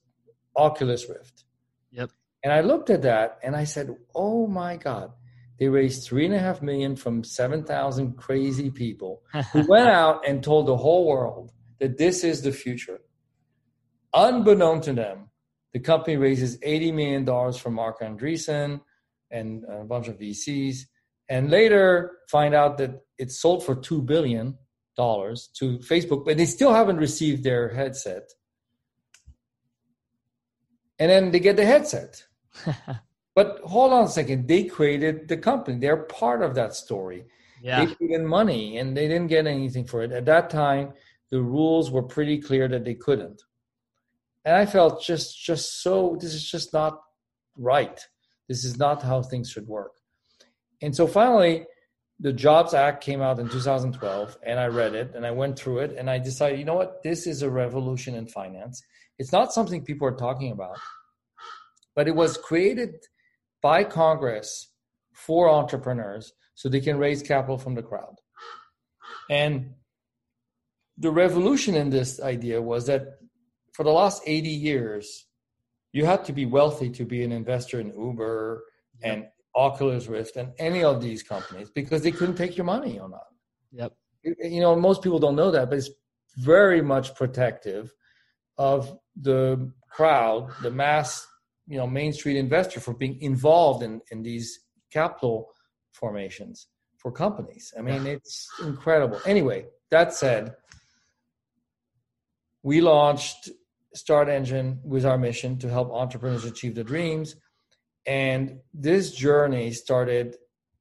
Oculus 0.56 1.08
Rift. 1.08 1.44
Yep. 1.92 2.10
And 2.42 2.52
I 2.52 2.60
looked 2.60 2.90
at 2.90 3.02
that 3.02 3.38
and 3.42 3.54
I 3.54 3.64
said, 3.64 3.94
"Oh 4.14 4.46
my 4.46 4.76
God!" 4.76 5.12
They 5.58 5.68
raised 5.68 6.04
three 6.04 6.26
and 6.26 6.34
a 6.34 6.38
half 6.38 6.62
million 6.62 6.96
from 6.96 7.24
seven 7.24 7.64
thousand 7.64 8.16
crazy 8.16 8.70
people 8.70 9.22
who 9.52 9.66
went 9.68 9.88
out 9.88 10.26
and 10.26 10.42
told 10.42 10.66
the 10.66 10.76
whole 10.76 11.06
world 11.06 11.52
that 11.78 11.98
this 11.98 12.24
is 12.24 12.42
the 12.42 12.52
future. 12.52 13.00
Unbeknown 14.14 14.80
to 14.82 14.92
them, 14.92 15.30
the 15.72 15.80
company 15.80 16.16
raises 16.16 16.58
eighty 16.62 16.92
million 16.92 17.24
dollars 17.24 17.56
from 17.56 17.74
Marc 17.74 18.00
Andreessen 18.00 18.80
and 19.30 19.64
a 19.64 19.84
bunch 19.84 20.08
of 20.08 20.18
VCs, 20.18 20.78
and 21.28 21.50
later 21.50 22.18
find 22.30 22.54
out 22.54 22.78
that 22.78 23.02
it's 23.18 23.40
sold 23.40 23.64
for 23.64 23.74
two 23.74 24.02
billion 24.02 24.56
dollars 24.96 25.48
to 25.58 25.78
Facebook, 25.78 26.24
but 26.24 26.36
they 26.36 26.46
still 26.46 26.72
haven't 26.72 26.96
received 26.96 27.44
their 27.44 27.68
headset. 27.68 28.30
And 30.98 31.10
then 31.10 31.30
they 31.30 31.40
get 31.40 31.56
the 31.56 31.66
headset. 31.66 32.24
but 33.34 33.60
hold 33.64 33.92
on 33.92 34.04
a 34.04 34.08
second, 34.08 34.48
they 34.48 34.64
created 34.64 35.28
the 35.28 35.36
company. 35.36 35.78
They're 35.78 35.96
part 35.96 36.42
of 36.42 36.54
that 36.54 36.74
story. 36.74 37.26
Yeah. 37.62 37.84
They 37.84 37.94
put 37.94 38.10
in 38.10 38.26
money 38.26 38.78
and 38.78 38.96
they 38.96 39.08
didn't 39.08 39.28
get 39.28 39.46
anything 39.46 39.84
for 39.84 40.02
it. 40.02 40.12
At 40.12 40.24
that 40.26 40.50
time, 40.50 40.92
the 41.30 41.42
rules 41.42 41.90
were 41.90 42.02
pretty 42.02 42.40
clear 42.40 42.68
that 42.68 42.84
they 42.84 42.94
couldn't. 42.94 43.42
And 44.44 44.54
I 44.54 44.64
felt 44.64 45.02
just 45.02 45.38
just 45.42 45.82
so 45.82 46.16
this 46.20 46.32
is 46.32 46.48
just 46.48 46.72
not 46.72 47.00
right. 47.56 48.00
This 48.48 48.64
is 48.64 48.78
not 48.78 49.02
how 49.02 49.22
things 49.22 49.50
should 49.50 49.66
work. 49.66 49.92
And 50.82 50.94
so 50.94 51.06
finally, 51.06 51.66
the 52.20 52.32
Jobs 52.32 52.72
Act 52.74 53.02
came 53.02 53.20
out 53.20 53.38
in 53.38 53.48
2012, 53.48 54.38
and 54.42 54.58
I 54.58 54.66
read 54.66 54.94
it 54.94 55.12
and 55.14 55.26
I 55.26 55.30
went 55.30 55.58
through 55.58 55.80
it, 55.80 55.96
and 55.96 56.08
I 56.08 56.18
decided, 56.18 56.58
you 56.58 56.64
know 56.64 56.74
what, 56.74 57.02
this 57.02 57.26
is 57.26 57.42
a 57.42 57.50
revolution 57.50 58.14
in 58.14 58.26
finance. 58.26 58.82
It's 59.18 59.32
not 59.32 59.52
something 59.52 59.84
people 59.84 60.08
are 60.08 60.16
talking 60.16 60.52
about, 60.52 60.78
but 61.94 62.08
it 62.08 62.14
was 62.14 62.36
created 62.36 62.94
by 63.62 63.84
Congress 63.84 64.70
for 65.12 65.50
entrepreneurs 65.50 66.32
so 66.54 66.68
they 66.68 66.80
can 66.80 66.98
raise 66.98 67.22
capital 67.22 67.58
from 67.58 67.74
the 67.74 67.82
crowd. 67.82 68.16
And 69.28 69.74
the 70.96 71.10
revolution 71.10 71.74
in 71.74 71.90
this 71.90 72.20
idea 72.20 72.62
was 72.62 72.86
that 72.86 73.18
for 73.72 73.82
the 73.82 73.90
last 73.90 74.22
80 74.24 74.48
years, 74.48 75.25
you 75.92 76.04
had 76.04 76.24
to 76.26 76.32
be 76.32 76.46
wealthy 76.46 76.90
to 76.90 77.04
be 77.04 77.22
an 77.22 77.32
investor 77.32 77.80
in 77.80 77.88
Uber 77.88 78.64
and 79.02 79.26
Oculus 79.54 80.06
Rift 80.06 80.36
and 80.36 80.52
any 80.58 80.84
of 80.84 81.00
these 81.00 81.22
companies 81.22 81.70
because 81.70 82.02
they 82.02 82.12
couldn't 82.12 82.36
take 82.36 82.56
your 82.56 82.66
money 82.66 82.98
or 82.98 83.08
not. 83.08 83.26
Yep. 83.72 83.92
You 84.22 84.60
know, 84.60 84.76
most 84.76 85.02
people 85.02 85.18
don't 85.18 85.36
know 85.36 85.50
that, 85.50 85.70
but 85.70 85.78
it's 85.78 85.90
very 86.36 86.82
much 86.82 87.14
protective 87.14 87.92
of 88.58 88.98
the 89.20 89.72
crowd, 89.90 90.50
the 90.62 90.70
mass, 90.70 91.26
you 91.66 91.78
know, 91.78 91.86
Main 91.86 92.12
Street 92.12 92.36
investor 92.36 92.80
for 92.80 92.94
being 92.94 93.20
involved 93.22 93.82
in, 93.82 94.00
in 94.10 94.22
these 94.22 94.60
capital 94.92 95.48
formations 95.92 96.68
for 96.98 97.10
companies. 97.10 97.72
I 97.78 97.82
mean, 97.82 98.04
yeah. 98.04 98.12
it's 98.12 98.48
incredible. 98.62 99.20
Anyway, 99.26 99.66
that 99.90 100.12
said, 100.12 100.54
we 102.62 102.80
launched 102.80 103.50
Start 103.94 104.28
Engine 104.28 104.80
with 104.84 105.04
our 105.06 105.16
mission 105.16 105.58
to 105.58 105.70
help 105.70 105.90
entrepreneurs 105.92 106.44
achieve 106.44 106.74
their 106.74 106.84
dreams. 106.84 107.36
And 108.06 108.60
this 108.74 109.12
journey 109.12 109.72
started 109.72 110.36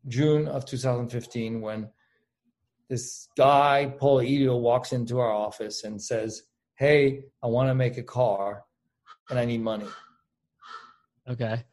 June 0.07 0.47
of 0.47 0.65
2015 0.65 1.62
when 1.62 1.89
this 2.89 3.29
guy, 3.35 3.93
Paul 3.97 4.19
Elio, 4.19 4.57
walks 4.57 4.91
into 4.91 5.19
our 5.19 5.31
office 5.31 5.83
and 5.83 6.01
says, 6.01 6.43
Hey, 6.75 7.24
I 7.41 7.47
want 7.47 7.69
to 7.69 7.75
make 7.75 7.97
a 7.97 8.03
car 8.03 8.63
and 9.29 9.39
I 9.39 9.45
need 9.45 9.62
money. 9.62 9.88
Okay. 11.27 11.63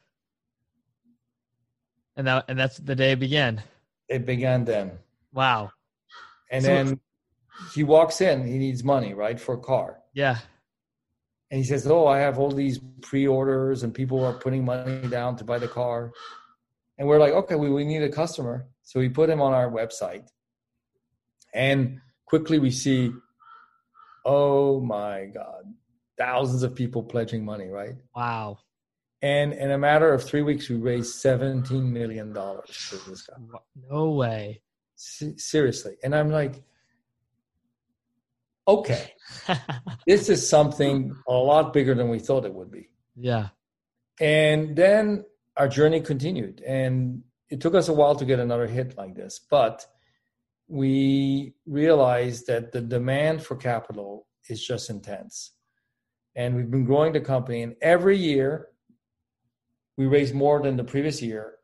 And 2.17 2.27
that 2.27 2.45
and 2.49 2.59
that's 2.59 2.79
the 2.79 2.95
day 2.95 3.13
it 3.13 3.21
began. 3.21 3.63
It 4.09 4.25
began 4.25 4.65
then. 4.65 4.93
Wow. 5.33 5.73
And 6.51 6.63
so 6.63 6.69
then 6.69 7.01
he 7.75 7.83
walks 7.83 8.21
in, 8.21 8.47
he 8.47 8.59
needs 8.59 8.85
money, 8.85 9.13
right, 9.13 9.41
for 9.41 9.55
a 9.55 9.59
car. 9.59 9.99
Yeah 10.15 10.39
and 11.53 11.59
he 11.59 11.65
says, 11.65 11.87
"Oh, 11.87 12.07
I 12.07 12.19
have 12.21 12.39
all 12.39 12.51
these 12.51 12.81
pre-orders, 13.03 13.83
and 13.83 13.93
people 13.93 14.25
are 14.25 14.33
putting 14.33 14.65
money 14.65 15.07
down 15.09 15.37
to 15.37 15.45
buy 15.45 15.59
the 15.59 15.69
car." 15.69 16.11
And 16.97 17.07
we're 17.07 17.21
like, 17.21 17.35
"Okay, 17.35 17.57
we, 17.57 17.69
we 17.69 17.85
need 17.85 18.03
a 18.03 18.09
customer." 18.09 18.67
So 18.83 18.99
we 18.99 19.11
put 19.11 19.29
him 19.29 19.43
on 19.43 19.53
our 19.53 19.71
website, 19.71 20.27
and 21.55 22.01
quickly 22.25 22.59
we 22.59 22.71
see, 22.71 23.13
oh 24.25 24.81
my 24.81 25.27
god, 25.27 25.65
thousands 26.17 26.63
of 26.63 26.75
people 26.75 27.03
pledging 27.03 27.45
money, 27.45 27.69
right? 27.69 27.97
Wow. 28.17 28.59
And 29.21 29.53
in 29.53 29.71
a 29.71 29.79
matter 29.79 30.13
of 30.13 30.25
three 30.25 30.43
weeks, 30.43 30.71
we 30.71 30.77
raised 30.77 31.17
seventeen 31.17 31.93
million 31.93 32.33
dollars 32.33 32.75
for 32.75 33.11
this 33.11 33.27
guy. 33.27 33.37
No 33.91 34.11
way. 34.13 34.63
S- 34.97 35.35
seriously, 35.37 35.97
and 36.03 36.15
I'm 36.15 36.31
like, 36.31 36.63
okay, 38.67 39.13
this 40.07 40.29
is 40.29 40.49
something 40.49 41.15
a 41.27 41.33
lot 41.33 41.73
bigger 41.73 41.95
than 41.95 42.09
we 42.09 42.19
thought 42.19 42.45
it 42.45 42.55
would 42.55 42.71
be. 42.71 42.89
Yeah. 43.17 43.49
And 44.21 44.77
then 44.77 45.25
our 45.57 45.69
journey 45.69 46.01
continued. 46.01 46.63
And 46.67 47.23
it 47.49 47.61
took 47.61 47.75
us 47.75 47.89
a 47.89 47.93
while 47.93 48.15
to 48.17 48.25
get 48.25 48.39
another 48.39 48.67
hit 48.67 48.97
like 48.97 49.15
this. 49.15 49.41
But 49.51 49.87
we 50.69 51.55
realized 51.67 52.47
that 52.47 52.73
the 52.73 52.81
demand 52.81 53.43
for 53.45 53.57
capital 53.57 54.27
is 54.49 54.65
just 54.65 54.91
intense. 54.91 55.53
And 56.35 56.57
we've 56.57 56.71
been 56.71 56.85
growing 56.85 57.13
the 57.13 57.21
company. 57.21 57.63
And 57.63 57.77
every 57.83 58.17
year, 58.17 58.69
we 59.97 60.07
raise 60.07 60.33
more 60.33 60.63
than 60.63 60.77
the 60.77 60.85
previous 60.85 61.21
year 61.21 61.55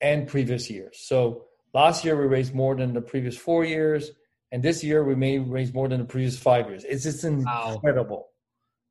and 0.00 0.28
previous 0.28 0.68
years. 0.68 0.98
So 1.00 1.46
last 1.72 2.04
year, 2.04 2.20
we 2.20 2.26
raised 2.26 2.54
more 2.54 2.76
than 2.76 2.92
the 2.92 3.00
previous 3.00 3.36
four 3.36 3.64
years 3.64 4.10
and 4.56 4.62
this 4.62 4.82
year 4.82 5.04
we 5.04 5.14
may 5.14 5.38
raise 5.38 5.74
more 5.74 5.86
than 5.86 6.00
the 6.00 6.06
previous 6.06 6.38
five 6.38 6.66
years. 6.70 6.82
It's 6.84 7.02
just 7.02 7.22
incredible. 7.24 8.16
Wow. 8.16 8.26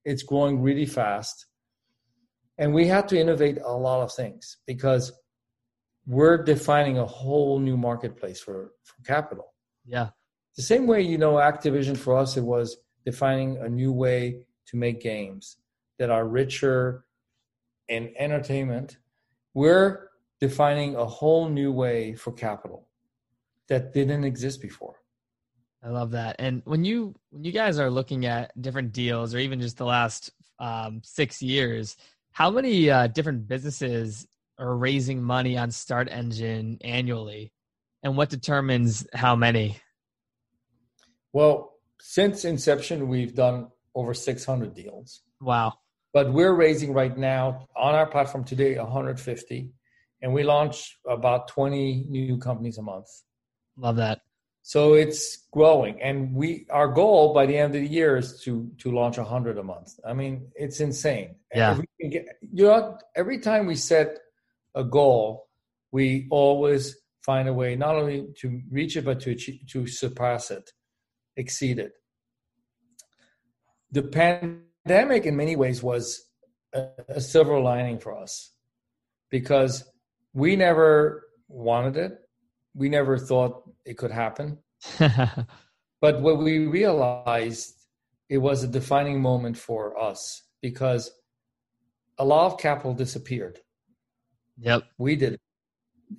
It's 0.04 0.22
growing 0.22 0.62
really 0.62 0.86
fast. 0.86 1.48
And 2.60 2.72
we 2.72 2.86
have 2.86 3.08
to 3.08 3.20
innovate 3.20 3.58
a 3.58 3.72
lot 3.72 4.04
of 4.04 4.14
things 4.14 4.58
because 4.68 5.12
we're 6.06 6.44
defining 6.44 7.00
a 7.00 7.06
whole 7.08 7.58
new 7.58 7.78
marketplace 7.78 8.40
for, 8.40 8.74
for 8.84 9.02
capital. 9.08 9.56
Yeah. 9.88 10.10
The 10.56 10.62
same 10.62 10.86
way, 10.86 11.02
you 11.02 11.18
know, 11.18 11.34
Activision 11.38 11.98
for 11.98 12.16
us, 12.16 12.38
it 12.38 12.44
was 12.44 12.78
defining 13.04 13.58
a 13.58 13.68
new 13.68 13.92
way 13.92 14.46
to 14.68 14.78
make 14.78 15.02
games 15.02 15.58
that 15.98 16.12
are 16.12 16.28
richer 16.28 17.06
in 17.88 18.14
entertainment. 18.20 18.98
We're 19.56 20.10
defining 20.40 20.96
a 20.96 21.06
whole 21.06 21.50
new 21.50 21.72
way 21.72 22.14
for 22.14 22.32
capital 22.32 22.88
that 23.68 23.94
didn't 23.96 24.26
exist 24.26 24.62
before. 24.62 24.98
I 25.86 25.90
love 25.90 26.12
that. 26.12 26.38
And 26.40 26.64
when 26.66 26.84
you 26.84 27.14
when 27.30 27.44
you 27.44 27.52
guys 27.52 27.78
are 27.78 27.92
looking 27.92 28.26
at 28.26 28.60
different 28.60 28.92
deals, 28.92 29.36
or 29.36 29.38
even 29.38 29.62
just 29.62 29.78
the 29.78 29.86
last 29.86 30.32
um, 30.58 31.02
six 31.04 31.44
years, 31.44 31.96
how 32.32 32.50
many 32.50 32.90
uh, 32.90 33.06
different 33.06 33.48
businesses 33.48 34.26
are 34.58 34.76
raising 34.76 35.22
money 35.22 35.58
on 35.58 35.70
Start 35.70 36.08
Engine 36.10 36.80
annually, 36.82 37.52
and 38.02 38.18
what 38.18 38.30
determines 38.30 39.06
how 39.14 39.36
many? 39.36 39.78
Well, 41.34 41.74
since 42.02 42.46
inception, 42.46 43.08
we've 43.08 43.36
done 43.36 43.68
over 43.94 44.16
600 44.16 44.74
deals. 44.74 45.22
Wow! 45.40 45.74
But 46.14 46.34
we're 46.34 46.56
raising 46.56 46.94
right 46.94 47.16
now 47.16 47.68
on 47.78 47.94
our 47.94 48.08
platform 48.08 48.44
today 48.44 48.76
150, 48.76 49.70
and 50.24 50.34
we 50.34 50.42
launch 50.42 50.98
about 51.08 51.48
20 51.50 52.08
new 52.10 52.40
companies 52.40 52.80
a 52.80 52.82
month. 52.82 53.06
Love 53.78 53.98
that. 53.98 54.22
So 54.68 54.96
it's 54.96 55.46
growing, 55.52 56.02
and 56.02 56.34
we 56.34 56.66
our 56.72 56.88
goal 56.88 57.36
by 57.36 57.46
the 57.46 57.56
end 57.56 57.76
of 57.76 57.82
the 57.82 57.88
year 57.88 58.18
is 58.18 58.42
to 58.46 58.68
to 58.80 58.92
launch 58.92 59.18
hundred 59.18 59.60
a 59.60 59.64
month. 59.64 60.00
I 60.04 60.14
mean, 60.14 60.48
it's 60.56 60.80
insane. 60.80 61.36
Yeah. 61.54 61.80
Get, 62.00 62.26
you 62.42 62.66
know, 62.66 62.98
every 63.16 63.38
time 63.38 63.68
we 63.68 63.76
set 63.76 64.18
a 64.74 64.84
goal, 64.84 65.50
we 65.92 66.26
always 66.32 66.98
find 67.22 67.48
a 67.48 67.54
way 67.54 67.76
not 67.76 67.94
only 67.96 68.26
to 68.40 68.60
reach 68.72 68.98
it 68.98 69.06
but 69.06 69.20
to 69.20 69.32
achieve, 69.34 69.60
to 69.68 69.86
surpass 69.86 70.50
it, 70.50 70.72
exceed 71.38 71.78
it. 71.78 71.94
The 73.92 74.02
pandemic, 74.02 75.28
in 75.28 75.36
many 75.36 75.56
ways, 75.56 75.84
was 75.84 76.26
a, 76.74 76.88
a 77.08 77.22
silver 77.22 77.60
lining 77.60 78.00
for 78.00 78.18
us 78.18 78.52
because 79.30 79.84
we 80.34 80.56
never 80.56 81.28
wanted 81.50 81.98
it. 81.98 82.25
We 82.76 82.90
never 82.90 83.18
thought 83.18 83.64
it 83.86 83.98
could 83.98 84.12
happen. 84.12 84.60
but 85.00 86.22
what 86.22 86.38
we 86.38 86.68
realized, 86.68 87.74
it 88.30 88.38
was 88.38 88.64
a 88.64 88.68
defining 88.68 89.22
moment 89.22 89.58
for 89.58 90.00
us 90.00 90.44
because 90.62 91.12
a 92.18 92.26
lot 92.26 92.52
of 92.52 92.60
capital 92.60 92.94
disappeared. 92.94 93.60
Yep. 94.60 94.84
We 94.98 95.16
did. 95.16 95.40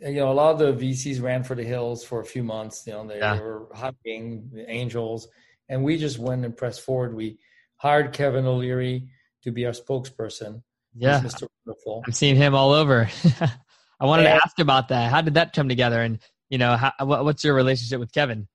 You 0.01 0.15
know, 0.15 0.33
a 0.33 0.35
lot 0.35 0.61
of 0.61 0.79
the 0.79 0.87
VCs 0.87 1.23
ran 1.23 1.45
for 1.45 1.55
the 1.55 1.63
hills 1.63 2.05
for 2.05 2.21
a 2.21 2.25
few 2.25 2.43
months. 2.43 2.85
You 2.87 2.95
know, 2.95 3.07
they, 3.07 3.19
yeah. 3.19 3.41
were 3.41 3.69
hugging 3.73 4.51
the 4.53 4.69
angels, 4.69 5.29
and 5.69 5.85
we 5.85 5.97
just 5.97 6.19
went 6.19 6.45
and 6.45 6.57
pressed 6.57 6.83
forward. 6.83 7.15
We 7.15 7.39
hired 7.77 8.13
Kevin 8.13 8.47
O'Leary 8.47 9.09
to 9.43 9.53
be 9.53 9.65
our 9.65 9.73
spokesperson. 9.73 10.63
Yeah, 10.95 11.21
Mr. 11.21 11.47
Wonderful. 11.65 12.03
I'm 12.07 12.13
seeing 12.13 12.37
him 12.37 12.55
all 12.55 12.73
over. 12.73 13.09
I 14.01 14.05
wanted 14.05 14.27
and, 14.27 14.39
to 14.39 14.45
ask 14.45 14.59
about 14.59 14.89
that. 14.89 15.11
How 15.11 15.21
did 15.21 15.35
that 15.35 15.53
come 15.53 15.69
together? 15.69 16.03
And 16.03 16.19
you 16.49 16.59
know, 16.59 16.77
how, 16.77 16.93
what's 17.01 17.45
your 17.45 17.55
relationship 17.55 18.01
with 18.01 18.13
Kevin? 18.13 18.49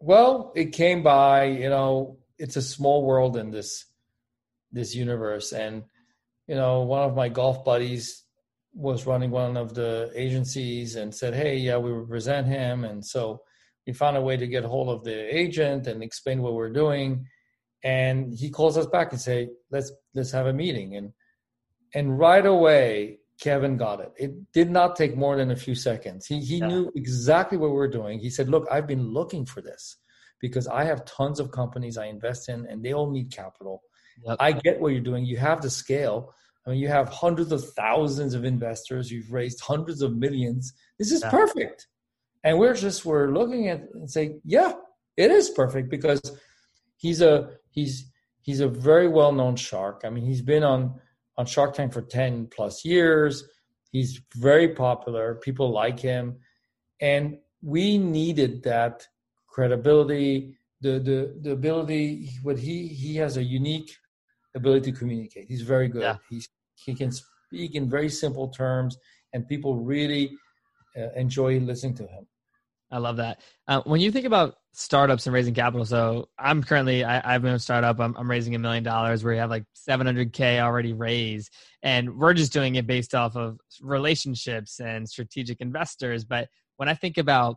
Well, 0.00 0.52
it 0.54 0.72
came 0.72 1.02
by. 1.02 1.44
You 1.44 1.70
know, 1.70 2.18
it's 2.38 2.56
a 2.56 2.62
small 2.62 3.04
world 3.04 3.36
in 3.36 3.50
this 3.50 3.86
this 4.70 4.94
universe, 4.94 5.52
and 5.52 5.84
you 6.46 6.54
know, 6.54 6.82
one 6.82 7.02
of 7.02 7.16
my 7.16 7.28
golf 7.28 7.64
buddies 7.64 8.24
was 8.74 9.06
running 9.06 9.30
one 9.30 9.56
of 9.56 9.74
the 9.74 10.10
agencies 10.14 10.96
and 10.96 11.14
said, 11.14 11.34
"Hey, 11.34 11.56
yeah, 11.56 11.78
we 11.78 11.90
represent 11.90 12.46
him," 12.46 12.84
and 12.84 13.04
so 13.04 13.42
we 13.86 13.92
found 13.92 14.16
a 14.16 14.22
way 14.22 14.36
to 14.36 14.46
get 14.46 14.64
hold 14.64 14.90
of 14.90 15.02
the 15.02 15.36
agent 15.36 15.86
and 15.86 16.02
explain 16.02 16.42
what 16.42 16.54
we're 16.54 16.70
doing. 16.70 17.26
And 17.82 18.34
he 18.34 18.50
calls 18.50 18.76
us 18.76 18.86
back 18.86 19.12
and 19.12 19.20
say, 19.20 19.48
"Let's 19.70 19.90
let's 20.14 20.32
have 20.32 20.46
a 20.46 20.52
meeting." 20.52 20.96
And 20.96 21.12
and 21.94 22.18
right 22.18 22.44
away, 22.44 23.18
Kevin 23.40 23.76
got 23.76 24.00
it. 24.00 24.12
It 24.16 24.52
did 24.52 24.70
not 24.70 24.96
take 24.96 25.16
more 25.16 25.36
than 25.36 25.50
a 25.50 25.56
few 25.56 25.74
seconds. 25.74 26.26
He 26.26 26.40
he 26.40 26.56
yeah. 26.58 26.66
knew 26.66 26.92
exactly 26.96 27.56
what 27.56 27.70
we 27.70 27.76
were 27.76 27.88
doing. 27.88 28.18
He 28.18 28.30
said, 28.30 28.48
"Look, 28.48 28.66
I've 28.70 28.86
been 28.86 29.12
looking 29.12 29.46
for 29.46 29.60
this 29.60 29.96
because 30.40 30.66
I 30.66 30.84
have 30.84 31.04
tons 31.04 31.38
of 31.38 31.50
companies 31.52 31.96
I 31.96 32.06
invest 32.06 32.48
in, 32.48 32.66
and 32.66 32.84
they 32.84 32.92
all 32.92 33.10
need 33.10 33.30
capital. 33.30 33.82
Yep. 34.24 34.36
I 34.40 34.52
get 34.52 34.80
what 34.80 34.92
you're 34.92 35.00
doing. 35.00 35.24
You 35.24 35.36
have 35.36 35.62
the 35.62 35.70
scale. 35.70 36.34
I 36.66 36.70
mean, 36.70 36.80
you 36.80 36.88
have 36.88 37.08
hundreds 37.08 37.52
of 37.52 37.64
thousands 37.74 38.34
of 38.34 38.44
investors. 38.44 39.10
You've 39.10 39.32
raised 39.32 39.60
hundreds 39.60 40.02
of 40.02 40.16
millions. 40.16 40.72
This 40.98 41.12
is 41.12 41.22
yeah. 41.22 41.30
perfect." 41.30 41.86
And 42.42 42.58
we're 42.58 42.74
just 42.74 43.04
we're 43.04 43.30
looking 43.30 43.68
at 43.68 43.82
and 43.94 44.10
saying, 44.10 44.40
"Yeah, 44.44 44.72
it 45.16 45.30
is 45.30 45.50
perfect 45.50 45.90
because 45.90 46.20
he's 46.96 47.20
a 47.22 47.50
he's 47.70 48.10
he's 48.42 48.58
a 48.58 48.68
very 48.68 49.06
well 49.06 49.30
known 49.30 49.54
shark. 49.54 50.02
I 50.04 50.10
mean, 50.10 50.26
he's 50.26 50.42
been 50.42 50.64
on." 50.64 51.00
On 51.38 51.46
Shark 51.46 51.72
Tank 51.74 51.92
for 51.92 52.02
10 52.02 52.48
plus 52.48 52.84
years. 52.84 53.44
He's 53.90 54.20
very 54.34 54.68
popular. 54.74 55.36
People 55.36 55.70
like 55.70 55.98
him. 55.98 56.36
And 57.00 57.38
we 57.62 57.96
needed 57.96 58.62
that 58.64 59.06
credibility, 59.46 60.58
the 60.80 60.98
the 60.98 61.38
the 61.40 61.52
ability 61.52 62.30
what 62.42 62.58
he 62.58 62.86
he 62.88 63.16
has 63.16 63.36
a 63.36 63.42
unique 63.42 63.90
ability 64.54 64.92
to 64.92 64.98
communicate. 64.98 65.46
He's 65.48 65.62
very 65.62 65.88
good. 65.88 66.02
Yeah. 66.02 66.16
He's 66.28 66.48
he 66.74 66.94
can 66.94 67.10
speak 67.10 67.74
in 67.74 67.88
very 67.88 68.08
simple 68.08 68.48
terms 68.48 68.96
and 69.32 69.48
people 69.48 69.76
really 69.76 70.36
uh, 70.96 71.10
enjoy 71.16 71.58
listening 71.60 71.94
to 71.94 72.06
him. 72.06 72.26
I 72.90 72.98
love 72.98 73.16
that. 73.16 73.40
Uh, 73.66 73.82
when 73.84 74.00
you 74.00 74.10
think 74.10 74.26
about 74.26 74.56
startups 74.78 75.26
and 75.26 75.34
raising 75.34 75.54
capital, 75.54 75.84
so 75.84 76.28
I'm 76.38 76.62
currently 76.62 77.04
I, 77.04 77.32
have 77.32 77.42
been 77.42 77.54
a 77.54 77.58
startup. 77.58 77.98
I'm, 77.98 78.14
I'm 78.16 78.30
raising 78.30 78.54
a 78.54 78.60
million 78.60 78.84
dollars. 78.84 79.24
We 79.24 79.36
have 79.36 79.50
like 79.50 79.64
700k 79.88 80.60
already 80.60 80.92
raised, 80.92 81.52
and 81.82 82.16
we're 82.16 82.32
just 82.32 82.52
doing 82.52 82.76
it 82.76 82.86
based 82.86 83.12
off 83.12 83.36
of 83.36 83.58
relationships 83.82 84.78
and 84.78 85.08
strategic 85.08 85.60
investors. 85.60 86.24
But 86.24 86.48
when 86.76 86.88
I 86.88 86.94
think 86.94 87.18
about 87.18 87.56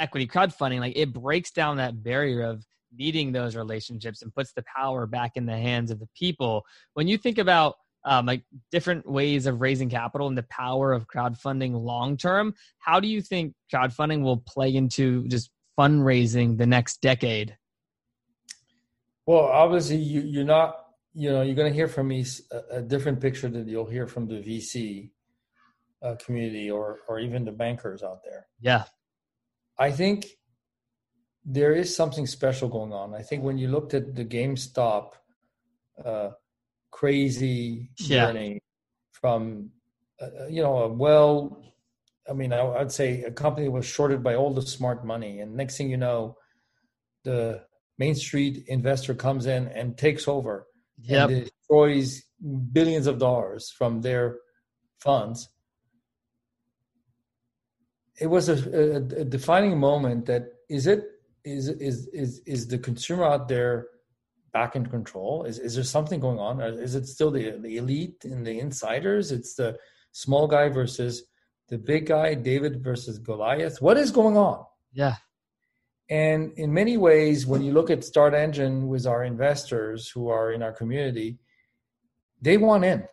equity 0.00 0.26
crowdfunding, 0.26 0.80
like 0.80 0.96
it 0.96 1.12
breaks 1.12 1.52
down 1.52 1.76
that 1.76 2.02
barrier 2.02 2.42
of 2.42 2.66
needing 2.92 3.30
those 3.30 3.54
relationships 3.54 4.22
and 4.22 4.34
puts 4.34 4.52
the 4.52 4.64
power 4.76 5.06
back 5.06 5.32
in 5.36 5.46
the 5.46 5.56
hands 5.56 5.92
of 5.92 6.00
the 6.00 6.08
people. 6.16 6.64
When 6.94 7.06
you 7.06 7.18
think 7.18 7.38
about 7.38 7.76
um, 8.04 8.26
like 8.26 8.42
different 8.72 9.08
ways 9.08 9.46
of 9.46 9.60
raising 9.60 9.90
capital 9.90 10.28
and 10.28 10.38
the 10.38 10.44
power 10.44 10.92
of 10.92 11.06
crowdfunding 11.08 11.74
long 11.74 12.16
term. 12.16 12.54
How 12.78 13.00
do 13.00 13.08
you 13.08 13.20
think 13.20 13.54
crowdfunding 13.72 14.22
will 14.22 14.38
play 14.38 14.74
into 14.74 15.26
just 15.28 15.50
fundraising 15.78 16.58
the 16.58 16.66
next 16.66 17.00
decade? 17.00 17.56
Well, 19.26 19.44
obviously, 19.44 19.96
you, 19.96 20.22
you're 20.22 20.44
not, 20.44 20.86
you 21.14 21.30
know, 21.30 21.42
you're 21.42 21.54
going 21.54 21.70
to 21.70 21.76
hear 21.76 21.88
from 21.88 22.08
me 22.08 22.24
a, 22.50 22.78
a, 22.78 22.82
different 22.82 23.20
picture 23.20 23.48
that 23.48 23.66
you'll 23.66 23.84
hear 23.84 24.06
from 24.06 24.26
the 24.26 24.36
VC 24.36 25.10
uh, 26.02 26.14
community 26.24 26.70
or 26.70 27.00
or 27.08 27.18
even 27.18 27.44
the 27.44 27.52
bankers 27.52 28.02
out 28.02 28.20
there. 28.24 28.46
Yeah, 28.60 28.84
I 29.78 29.90
think 29.90 30.26
there 31.44 31.74
is 31.74 31.94
something 31.94 32.26
special 32.26 32.68
going 32.68 32.92
on. 32.92 33.14
I 33.14 33.22
think 33.22 33.42
when 33.42 33.58
you 33.58 33.68
looked 33.68 33.94
at 33.94 34.14
the 34.14 34.24
GameStop 34.24 35.12
uh, 36.04 36.30
crazy 36.90 37.90
yeah. 37.98 38.26
journey 38.26 38.60
from 39.12 39.70
uh, 40.20 40.24
uh, 40.24 40.46
you 40.48 40.62
know 40.62 40.78
a 40.78 40.88
well 40.88 41.62
i 42.28 42.32
mean 42.32 42.52
I, 42.52 42.60
i'd 42.78 42.92
say 42.92 43.22
a 43.22 43.30
company 43.30 43.68
was 43.68 43.86
shorted 43.86 44.22
by 44.22 44.34
all 44.34 44.52
the 44.52 44.62
smart 44.62 45.04
money 45.04 45.40
and 45.40 45.54
next 45.54 45.76
thing 45.76 45.90
you 45.90 45.96
know 45.96 46.36
the 47.24 47.62
main 47.98 48.14
street 48.14 48.64
investor 48.68 49.14
comes 49.14 49.46
in 49.46 49.68
and 49.68 49.98
takes 49.98 50.28
over 50.28 50.66
yep. 51.00 51.30
and 51.30 51.44
destroys 51.44 52.22
billions 52.72 53.06
of 53.06 53.18
dollars 53.18 53.70
from 53.76 54.00
their 54.00 54.38
funds 55.00 55.48
it 58.20 58.26
was 58.26 58.48
a, 58.48 58.54
a, 58.54 58.96
a 58.96 59.24
defining 59.24 59.78
moment 59.78 60.26
that 60.26 60.44
is 60.68 60.86
it 60.86 61.04
is 61.44 61.68
is 61.68 62.08
is 62.08 62.40
is 62.46 62.66
the 62.66 62.78
consumer 62.78 63.24
out 63.24 63.48
there 63.48 63.86
back 64.52 64.76
in 64.76 64.86
control? 64.86 65.44
Is 65.44 65.58
is 65.58 65.74
there 65.74 65.84
something 65.84 66.20
going 66.20 66.38
on? 66.38 66.60
Is 66.60 66.94
it 66.94 67.06
still 67.06 67.30
the 67.30 67.58
the 67.60 67.76
elite 67.76 68.24
and 68.24 68.46
the 68.46 68.58
insiders? 68.58 69.32
It's 69.32 69.54
the 69.54 69.78
small 70.12 70.46
guy 70.46 70.68
versus 70.68 71.24
the 71.68 71.78
big 71.78 72.06
guy, 72.06 72.34
David 72.34 72.82
versus 72.82 73.18
Goliath. 73.18 73.80
What 73.80 73.96
is 73.96 74.10
going 74.10 74.36
on? 74.36 74.64
Yeah. 74.92 75.16
And 76.10 76.52
in 76.52 76.72
many 76.72 76.96
ways, 76.96 77.46
when 77.46 77.62
you 77.62 77.72
look 77.72 77.90
at 77.90 78.02
Start 78.02 78.32
Engine 78.32 78.88
with 78.88 79.06
our 79.06 79.22
investors 79.22 80.08
who 80.08 80.28
are 80.28 80.52
in 80.52 80.62
our 80.62 80.72
community, 80.72 81.38
they 82.40 82.56
want 82.56 82.84
in. 82.84 83.06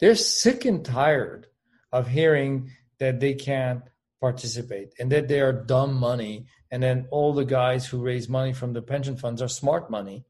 They're 0.00 0.16
sick 0.16 0.64
and 0.64 0.84
tired 0.84 1.46
of 1.92 2.08
hearing 2.08 2.72
that 2.98 3.20
they 3.20 3.34
can't 3.34 3.82
participate 4.20 4.94
and 4.98 5.12
that 5.12 5.28
they 5.28 5.40
are 5.40 5.52
dumb 5.52 5.94
money 5.94 6.46
and 6.70 6.82
then 6.82 7.06
all 7.10 7.32
the 7.32 7.44
guys 7.44 7.86
who 7.86 8.02
raise 8.02 8.28
money 8.28 8.52
from 8.52 8.72
the 8.72 8.82
pension 8.82 9.16
funds 9.16 9.42
are 9.42 9.48
smart 9.48 9.90
money 9.90 10.24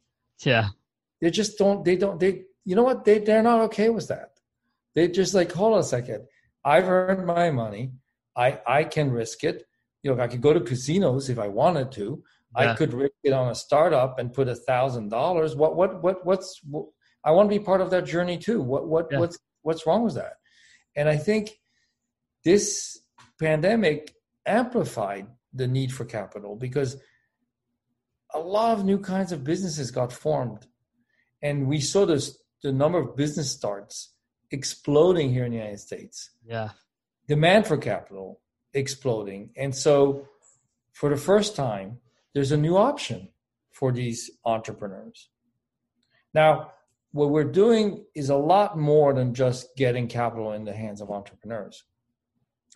yeah 0.44 0.68
they 1.20 1.31
just 1.31 1.57
don't 1.57 1.85
they 1.85 1.96
don't 1.96 2.18
they 2.18 2.42
you 2.64 2.74
know 2.74 2.83
what 2.83 3.05
they 3.05 3.20
they're 3.20 3.44
not 3.44 3.61
okay 3.61 3.88
with 3.88 4.09
that 4.09 4.33
they 4.94 5.07
just 5.07 5.35
like 5.35 5.52
hold 5.52 5.74
on 5.74 5.81
a 5.81 5.85
second 5.85 6.26
i've 6.66 6.88
earned 6.88 7.24
my 7.26 7.50
money. 7.50 7.92
I 8.37 8.61
i 8.66 8.85
can 8.85 9.11
risk 9.11 9.44
it. 9.44 9.64
You 10.02 10.14
know 10.14 10.22
i 10.22 10.29
could 10.29 10.42
go 10.42 10.52
to 10.52 10.61
casinos 10.61 11.31
if 11.31 11.38
i 11.38 11.48
wanted 11.48 11.92
to. 11.92 12.22
Yeah. 12.59 12.72
i 12.72 12.74
could 12.74 12.92
risk 12.92 13.20
it 13.24 13.33
on 13.33 13.48
a 13.50 13.55
startup 13.55 14.18
and 14.18 14.33
put 14.33 14.48
a 14.48 14.55
thousand 14.55 15.09
dollars. 15.09 15.57
What 15.57 15.76
what 15.76 16.02
what 16.02 16.26
what's 16.26 16.61
what, 16.70 16.87
i 17.24 17.31
want 17.31 17.48
to 17.50 17.59
be 17.59 17.64
part 17.64 17.81
of 17.81 17.90
that 17.90 18.05
journey 18.05 18.37
too. 18.37 18.61
What 18.61 18.88
what 18.88 19.07
yeah. 19.11 19.20
what's 19.20 19.38
what's 19.62 19.87
wrong 19.87 20.02
with 20.02 20.16
that? 20.16 20.35
And 20.96 21.09
i 21.09 21.16
think 21.16 21.44
this 22.44 23.00
pandemic 23.40 24.14
amplified 24.46 25.26
the 25.52 25.66
need 25.66 25.92
for 25.92 26.05
capital 26.05 26.57
because 26.57 26.96
a 28.35 28.38
lot 28.38 28.79
of 28.79 28.85
new 28.85 28.98
kinds 28.98 29.33
of 29.33 29.44
businesses 29.44 29.90
got 29.90 30.12
formed. 30.12 30.66
And 31.42 31.66
we 31.66 31.81
saw 31.81 32.07
this 32.07 32.38
the 32.62 32.72
number 32.72 32.98
of 32.98 33.16
business 33.16 33.50
starts 33.50 34.15
exploding 34.50 35.32
here 35.32 35.44
in 35.44 35.52
the 35.52 35.59
united 35.59 35.80
states. 35.80 36.30
Yeah. 36.46 36.70
Demand 37.28 37.66
for 37.66 37.76
capital 37.76 38.40
exploding. 38.74 39.50
And 39.56 39.74
so 39.74 40.28
for 40.92 41.11
the 41.11 41.16
first 41.16 41.56
time 41.56 41.98
there's 42.35 42.52
a 42.52 42.56
new 42.56 42.76
option 42.76 43.28
for 43.70 43.92
these 43.92 44.30
entrepreneurs. 44.44 45.28
Now 46.35 46.72
what 47.12 47.30
we're 47.30 47.44
doing 47.44 48.04
is 48.14 48.28
a 48.28 48.37
lot 48.37 48.78
more 48.78 49.14
than 49.14 49.32
just 49.32 49.74
getting 49.76 50.06
capital 50.06 50.52
in 50.52 50.64
the 50.64 50.72
hands 50.74 51.00
of 51.00 51.11
entrepreneurs. 51.11 51.85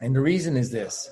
And 0.01 0.17
the 0.17 0.21
reason 0.21 0.57
is 0.57 0.71
this. 0.71 1.11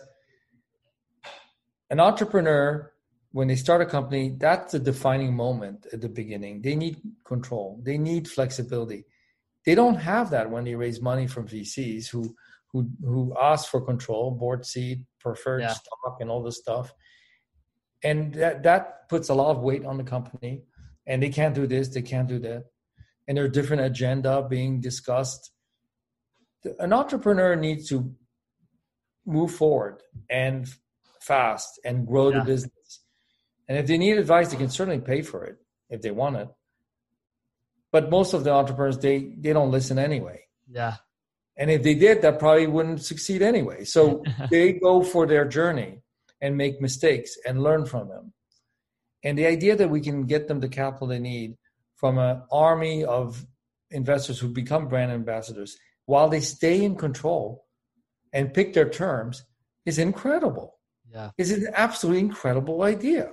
An 1.91 2.01
entrepreneur, 2.01 2.93
when 3.33 3.49
they 3.49 3.57
start 3.57 3.83
a 3.83 3.87
company, 3.87 4.35
that's 4.39 4.75
a 4.75 4.79
defining 4.79 5.35
moment 5.35 5.87
at 5.93 6.01
the 6.01 6.09
beginning. 6.09 6.63
They 6.63 6.75
need 6.75 7.01
control, 7.25 7.81
they 7.83 7.99
need 7.99 8.29
flexibility. 8.29 9.05
They 9.65 9.75
don't 9.75 9.97
have 9.97 10.31
that 10.31 10.51
when 10.51 10.65
they 10.65 10.75
raise 10.75 11.01
money 11.01 11.27
from 11.27 11.47
VCs 11.47 12.09
who 12.09 12.35
who 12.73 12.89
who 13.03 13.35
ask 13.41 13.71
for 13.71 13.81
control, 13.81 14.31
board 14.31 14.65
seat, 14.65 15.01
preferred 15.21 15.63
yeah. 15.63 15.73
stock, 15.73 16.19
and 16.21 16.31
all 16.31 16.43
this 16.43 16.59
stuff. 16.59 16.93
And 18.03 18.35
that 18.35 18.63
that 18.63 19.09
puts 19.09 19.29
a 19.29 19.35
lot 19.35 19.51
of 19.51 19.63
weight 19.63 19.85
on 19.85 19.97
the 19.97 20.05
company. 20.05 20.63
And 21.07 21.23
they 21.23 21.31
can't 21.31 21.55
do 21.55 21.67
this, 21.67 21.89
they 21.89 22.03
can't 22.03 22.29
do 22.29 22.39
that. 22.41 22.65
And 23.27 23.37
there's 23.37 23.53
different 23.53 23.83
agenda 23.83 24.47
being 24.49 24.81
discussed. 24.81 25.51
An 26.79 26.93
entrepreneur 26.93 27.57
needs 27.57 27.89
to 27.89 28.15
move 29.27 29.53
forward 29.55 30.03
and 30.31 30.69
fast 31.21 31.81
and 31.85 32.07
grow 32.07 32.31
yeah. 32.31 32.41
the 32.41 32.45
business. 32.45 33.01
And 33.69 33.79
if 33.79 33.87
they 33.87 33.99
need 33.99 34.19
advice, 34.19 34.51
they 34.51 34.57
can 34.57 34.71
certainly 34.71 35.01
pay 35.01 35.23
for 35.23 35.45
it 35.45 35.57
if 35.91 36.01
they 36.01 36.11
want 36.11 36.37
it. 36.37 36.49
But 37.91 38.11
most 38.11 38.35
of 38.35 38.45
the 38.45 38.53
entrepreneurs, 38.53 38.99
they 38.99 39.35
they 39.39 39.53
don't 39.53 39.71
listen 39.71 39.99
anyway. 39.99 40.43
Yeah. 40.71 40.97
And 41.57 41.71
if 41.71 41.83
they 41.83 41.95
did, 41.95 42.23
that 42.23 42.39
probably 42.39 42.69
wouldn't 42.69 43.03
succeed 43.03 43.43
anyway. 43.43 43.85
So 43.85 44.23
they 44.51 44.75
go 44.75 45.03
for 45.03 45.27
their 45.27 45.45
journey 45.45 46.03
and 46.41 46.57
make 46.57 46.81
mistakes 46.81 47.37
and 47.47 47.63
learn 47.63 47.85
from 47.85 48.09
them. 48.09 48.33
And 49.25 49.37
the 49.37 49.47
idea 49.47 49.75
that 49.77 49.91
we 49.91 50.01
can 50.01 50.27
get 50.27 50.47
them 50.47 50.61
the 50.61 50.69
capital 50.69 51.09
they 51.09 51.19
need 51.19 51.57
from 51.97 52.19
an 52.19 52.43
army 52.53 53.05
of 53.05 53.45
investors 53.91 54.39
who 54.39 54.49
become 54.49 54.87
brand 54.87 55.11
ambassadors 55.11 55.77
while 56.07 56.29
they 56.29 56.41
stay 56.41 56.85
in 56.85 56.95
control 56.95 57.67
and 58.33 58.55
pick 58.55 58.73
their 58.73 58.89
terms 58.89 59.45
is 59.85 59.99
incredible. 59.99 60.79
Yeah. 61.11 61.31
It's 61.37 61.51
an 61.51 61.69
absolutely 61.75 62.21
incredible 62.21 62.83
idea. 62.83 63.33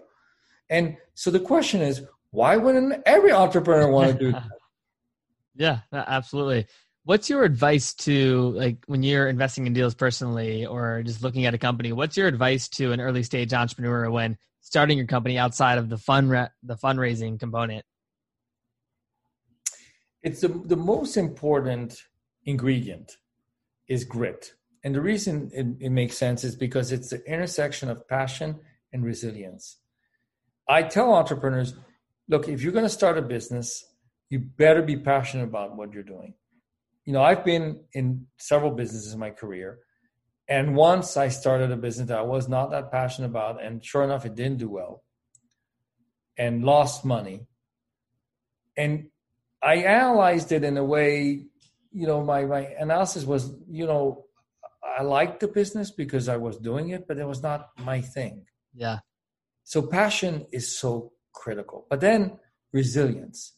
And 0.69 0.97
so 1.13 1.29
the 1.29 1.39
question 1.39 1.81
is, 1.81 2.01
why 2.35 2.57
wouldn't 2.57 3.01
every 3.05 3.31
entrepreneur 3.31 3.89
want 3.89 4.11
to 4.11 4.17
do 4.17 4.31
that? 4.33 4.43
yeah, 5.55 5.79
absolutely. 5.91 6.67
What's 7.05 7.29
your 7.29 7.43
advice 7.43 7.93
to 7.95 8.49
like 8.55 8.77
when 8.87 9.03
you're 9.03 9.29
investing 9.29 9.67
in 9.67 9.73
deals 9.73 9.95
personally 9.95 10.65
or 10.65 11.01
just 11.03 11.23
looking 11.23 11.45
at 11.45 11.53
a 11.53 11.57
company? 11.57 11.93
What's 11.93 12.17
your 12.17 12.27
advice 12.27 12.67
to 12.69 12.91
an 12.91 12.99
early 12.99 13.23
stage 13.23 13.53
entrepreneur 13.53 14.09
when 14.09 14.37
starting 14.61 14.97
your 14.97 15.07
company 15.07 15.37
outside 15.37 15.77
of 15.77 15.89
the 15.89 15.97
fund 15.97 16.31
the 16.63 16.75
fundraising 16.75 17.39
component? 17.39 17.85
It's 20.23 20.41
the, 20.41 20.47
the 20.47 20.75
most 20.75 21.17
important 21.17 22.01
ingredient 22.43 23.17
is 23.87 24.03
grit. 24.03 24.53
And 24.83 24.93
the 24.93 25.01
reason 25.01 25.51
it, 25.53 25.85
it 25.85 25.89
makes 25.91 26.17
sense 26.17 26.43
is 26.43 26.55
because 26.55 26.91
it's 26.91 27.11
the 27.11 27.23
intersection 27.25 27.89
of 27.89 28.07
passion 28.07 28.59
and 28.91 29.05
resilience. 29.05 29.77
I 30.67 30.81
tell 30.83 31.13
entrepreneurs, 31.13 31.75
look, 32.27 32.47
if 32.47 32.61
you're 32.61 32.73
going 32.73 32.85
to 32.85 32.89
start 32.89 33.17
a 33.17 33.21
business, 33.21 33.83
you 34.29 34.39
better 34.39 34.81
be 34.81 34.97
passionate 34.97 35.43
about 35.43 35.75
what 35.75 35.93
you're 35.93 36.03
doing. 36.03 36.33
You 37.05 37.13
know, 37.13 37.21
I've 37.21 37.45
been 37.45 37.81
in 37.93 38.27
several 38.37 38.71
businesses 38.71 39.13
in 39.13 39.19
my 39.19 39.29
career. 39.29 39.79
And 40.47 40.75
once 40.75 41.17
I 41.17 41.29
started 41.29 41.71
a 41.71 41.77
business 41.77 42.09
that 42.09 42.19
I 42.19 42.23
was 42.23 42.47
not 42.47 42.71
that 42.71 42.91
passionate 42.91 43.27
about, 43.27 43.63
and 43.63 43.83
sure 43.83 44.03
enough, 44.03 44.25
it 44.25 44.35
didn't 44.35 44.57
do 44.57 44.69
well 44.69 45.03
and 46.37 46.63
lost 46.63 47.05
money. 47.05 47.47
And 48.77 49.07
I 49.61 49.75
analyzed 49.77 50.51
it 50.51 50.63
in 50.63 50.77
a 50.77 50.83
way, 50.83 51.45
you 51.91 52.07
know, 52.07 52.23
my, 52.23 52.45
my 52.45 52.67
analysis 52.79 53.23
was, 53.23 53.55
you 53.67 53.87
know, 53.87 54.25
I 54.97 55.01
liked 55.01 55.39
the 55.39 55.47
business 55.47 55.91
because 55.91 56.29
I 56.29 56.37
was 56.37 56.57
doing 56.57 56.89
it, 56.89 57.07
but 57.07 57.17
it 57.17 57.25
was 57.25 57.41
not 57.41 57.69
my 57.79 58.01
thing. 58.01 58.45
Yeah. 58.73 58.99
So 59.63 59.81
passion 59.81 60.45
is 60.51 60.77
so 60.77 61.11
critical. 61.35 61.85
But 61.89 62.01
then 62.01 62.39
resilience. 62.73 63.53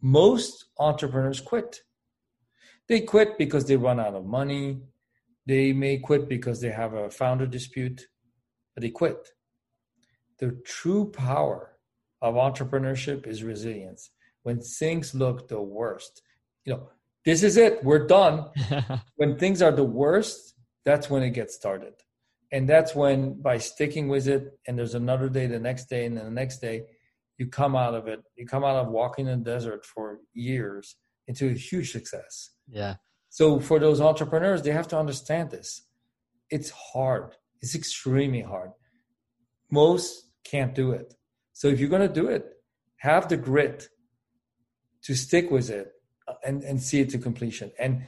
Most 0.00 0.66
entrepreneurs 0.78 1.40
quit. 1.40 1.80
They 2.88 3.00
quit 3.00 3.36
because 3.38 3.66
they 3.66 3.76
run 3.76 4.00
out 4.00 4.14
of 4.14 4.24
money. 4.24 4.80
They 5.46 5.72
may 5.72 5.98
quit 5.98 6.28
because 6.28 6.60
they 6.60 6.70
have 6.70 6.94
a 6.94 7.10
founder 7.10 7.46
dispute, 7.46 8.06
but 8.74 8.82
they 8.82 8.90
quit. 8.90 9.28
The 10.38 10.58
true 10.64 11.10
power 11.10 11.76
of 12.22 12.34
entrepreneurship 12.34 13.26
is 13.26 13.42
resilience. 13.42 14.10
When 14.42 14.60
things 14.60 15.14
look 15.14 15.48
the 15.48 15.60
worst, 15.60 16.22
you 16.64 16.74
know, 16.74 16.90
this 17.24 17.42
is 17.42 17.56
it, 17.56 17.82
we're 17.82 18.06
done. 18.06 18.46
when 19.16 19.36
things 19.36 19.60
are 19.62 19.72
the 19.72 19.84
worst, 19.84 20.54
that's 20.84 21.10
when 21.10 21.22
it 21.22 21.30
gets 21.30 21.54
started 21.54 21.94
and 22.52 22.68
that's 22.68 22.94
when 22.94 23.40
by 23.40 23.58
sticking 23.58 24.08
with 24.08 24.28
it 24.28 24.58
and 24.66 24.78
there's 24.78 24.94
another 24.94 25.28
day 25.28 25.46
the 25.46 25.58
next 25.58 25.86
day 25.86 26.06
and 26.06 26.16
then 26.16 26.24
the 26.24 26.30
next 26.30 26.58
day 26.58 26.82
you 27.38 27.46
come 27.46 27.76
out 27.76 27.94
of 27.94 28.06
it 28.06 28.20
you 28.36 28.46
come 28.46 28.64
out 28.64 28.76
of 28.76 28.88
walking 28.88 29.26
in 29.26 29.42
the 29.42 29.50
desert 29.50 29.84
for 29.84 30.18
years 30.34 30.96
into 31.28 31.48
a 31.48 31.54
huge 31.54 31.90
success. 31.90 32.50
Yeah. 32.68 32.96
So 33.30 33.58
for 33.58 33.78
those 33.78 34.00
entrepreneurs 34.00 34.62
they 34.62 34.72
have 34.72 34.88
to 34.88 34.98
understand 34.98 35.50
this. 35.50 35.82
It's 36.50 36.70
hard. 36.70 37.34
It's 37.60 37.74
extremely 37.74 38.42
hard. 38.42 38.70
Most 39.70 40.30
can't 40.44 40.74
do 40.74 40.92
it. 40.92 41.14
So 41.52 41.68
if 41.68 41.80
you're 41.80 41.88
going 41.88 42.06
to 42.06 42.20
do 42.22 42.28
it 42.28 42.52
have 42.98 43.28
the 43.28 43.36
grit 43.36 43.88
to 45.02 45.14
stick 45.14 45.50
with 45.50 45.70
it 45.70 45.92
and, 46.44 46.62
and 46.62 46.82
see 46.82 47.00
it 47.00 47.10
to 47.10 47.18
completion. 47.18 47.70
And 47.78 48.06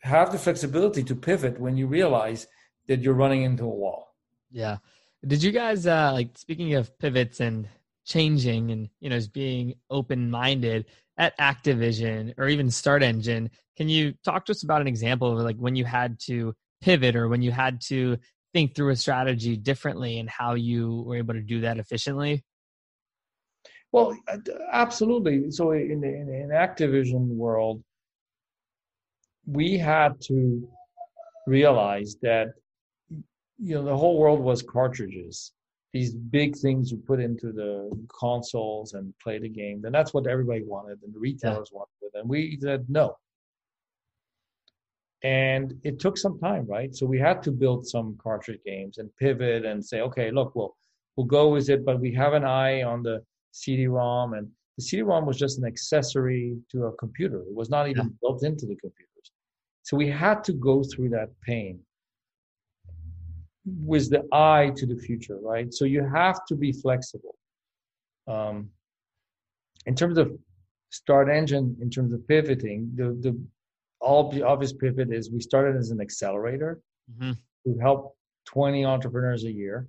have 0.00 0.30
the 0.30 0.38
flexibility 0.38 1.02
to 1.02 1.16
pivot 1.16 1.60
when 1.60 1.76
you 1.76 1.86
realize 1.86 2.46
that 2.86 3.00
you're 3.00 3.14
running 3.14 3.42
into 3.42 3.64
a 3.64 3.68
wall. 3.68 4.14
Yeah. 4.50 4.78
Did 5.26 5.42
you 5.42 5.50
guys 5.50 5.86
uh 5.86 6.12
like 6.12 6.38
speaking 6.38 6.74
of 6.74 6.96
pivots 6.98 7.40
and 7.40 7.68
changing 8.06 8.70
and 8.70 8.88
you 9.00 9.10
know 9.10 9.20
being 9.32 9.74
open 9.90 10.30
minded 10.30 10.86
at 11.18 11.38
Activision 11.38 12.34
or 12.38 12.48
even 12.48 12.70
Start 12.70 13.02
Engine? 13.02 13.50
Can 13.76 13.88
you 13.88 14.14
talk 14.24 14.46
to 14.46 14.52
us 14.52 14.62
about 14.62 14.80
an 14.80 14.86
example 14.86 15.32
of 15.32 15.44
like 15.44 15.56
when 15.56 15.76
you 15.76 15.84
had 15.84 16.18
to 16.20 16.54
pivot 16.80 17.16
or 17.16 17.28
when 17.28 17.42
you 17.42 17.50
had 17.50 17.80
to 17.82 18.16
think 18.52 18.74
through 18.74 18.90
a 18.90 18.96
strategy 18.96 19.56
differently 19.56 20.18
and 20.18 20.30
how 20.30 20.54
you 20.54 21.02
were 21.06 21.16
able 21.16 21.34
to 21.34 21.42
do 21.42 21.60
that 21.60 21.78
efficiently? 21.78 22.42
Well, 23.92 24.16
uh, 24.28 24.38
absolutely. 24.72 25.50
So 25.50 25.72
in 25.72 26.00
the 26.00 26.08
in, 26.08 26.28
in 26.28 26.48
Activision 26.50 27.28
world, 27.28 27.82
we 29.46 29.78
had 29.78 30.20
to 30.22 30.68
realize 31.46 32.16
that 32.22 32.48
you 33.58 33.74
know 33.74 33.84
the 33.84 33.96
whole 33.96 34.18
world 34.18 34.40
was 34.40 34.62
cartridges 34.62 35.52
these 35.96 36.12
big 36.12 36.54
things 36.54 36.90
you 36.90 36.98
put 36.98 37.20
into 37.20 37.52
the 37.52 37.72
consoles 38.20 38.92
and 38.92 39.14
play 39.22 39.38
the 39.38 39.48
game 39.48 39.78
and 39.84 39.94
that's 39.94 40.12
what 40.12 40.26
everybody 40.26 40.62
wanted 40.62 40.98
and 41.02 41.14
the 41.14 41.18
retailers 41.18 41.70
yeah. 41.72 41.78
wanted. 41.78 42.10
And 42.18 42.28
we 42.28 42.58
said 42.60 42.84
no. 42.88 43.16
And 45.22 45.66
it 45.84 45.98
took 45.98 46.18
some 46.18 46.38
time 46.38 46.66
right? 46.66 46.94
So 46.94 47.06
we 47.06 47.18
had 47.18 47.42
to 47.44 47.50
build 47.50 47.86
some 47.86 48.18
cartridge 48.22 48.60
games 48.66 48.98
and 48.98 49.08
pivot 49.16 49.64
and 49.64 49.78
say 49.90 49.98
okay 50.08 50.30
look 50.30 50.54
we'll 50.54 50.76
we'll 51.14 51.32
go 51.38 51.44
with 51.54 51.70
it 51.74 51.80
but 51.88 51.98
we 51.98 52.12
have 52.22 52.34
an 52.40 52.44
eye 52.44 52.82
on 52.82 53.02
the 53.02 53.16
cd-rom 53.52 54.34
and 54.34 54.46
the 54.76 54.84
cd-rom 54.88 55.24
was 55.24 55.38
just 55.38 55.58
an 55.58 55.64
accessory 55.64 56.58
to 56.72 56.78
a 56.90 56.92
computer. 57.04 57.40
It 57.50 57.56
was 57.62 57.70
not 57.70 57.88
even 57.88 58.06
yeah. 58.06 58.18
built 58.20 58.44
into 58.44 58.66
the 58.66 58.76
computers. 58.84 59.28
So 59.82 59.96
we 59.96 60.08
had 60.08 60.44
to 60.44 60.52
go 60.52 60.82
through 60.90 61.10
that 61.10 61.30
pain 61.40 61.80
with 63.66 64.10
the 64.10 64.22
eye 64.32 64.70
to 64.76 64.86
the 64.86 64.96
future, 64.96 65.38
right? 65.42 65.72
So 65.74 65.84
you 65.84 66.04
have 66.04 66.44
to 66.46 66.54
be 66.54 66.72
flexible. 66.72 67.34
Um, 68.28 68.70
in 69.86 69.94
terms 69.94 70.18
of 70.18 70.32
start 70.90 71.28
engine, 71.28 71.76
in 71.80 71.90
terms 71.90 72.12
of 72.12 72.26
pivoting, 72.28 72.90
the 72.94 73.16
the 73.20 73.38
all 74.00 74.30
the 74.30 74.42
obvious 74.42 74.72
pivot 74.72 75.12
is 75.12 75.30
we 75.30 75.40
started 75.40 75.76
as 75.76 75.90
an 75.90 76.00
accelerator 76.00 76.80
mm-hmm. 77.10 77.32
to 77.64 77.78
help 77.80 78.14
20 78.46 78.84
entrepreneurs 78.84 79.44
a 79.44 79.50
year 79.50 79.88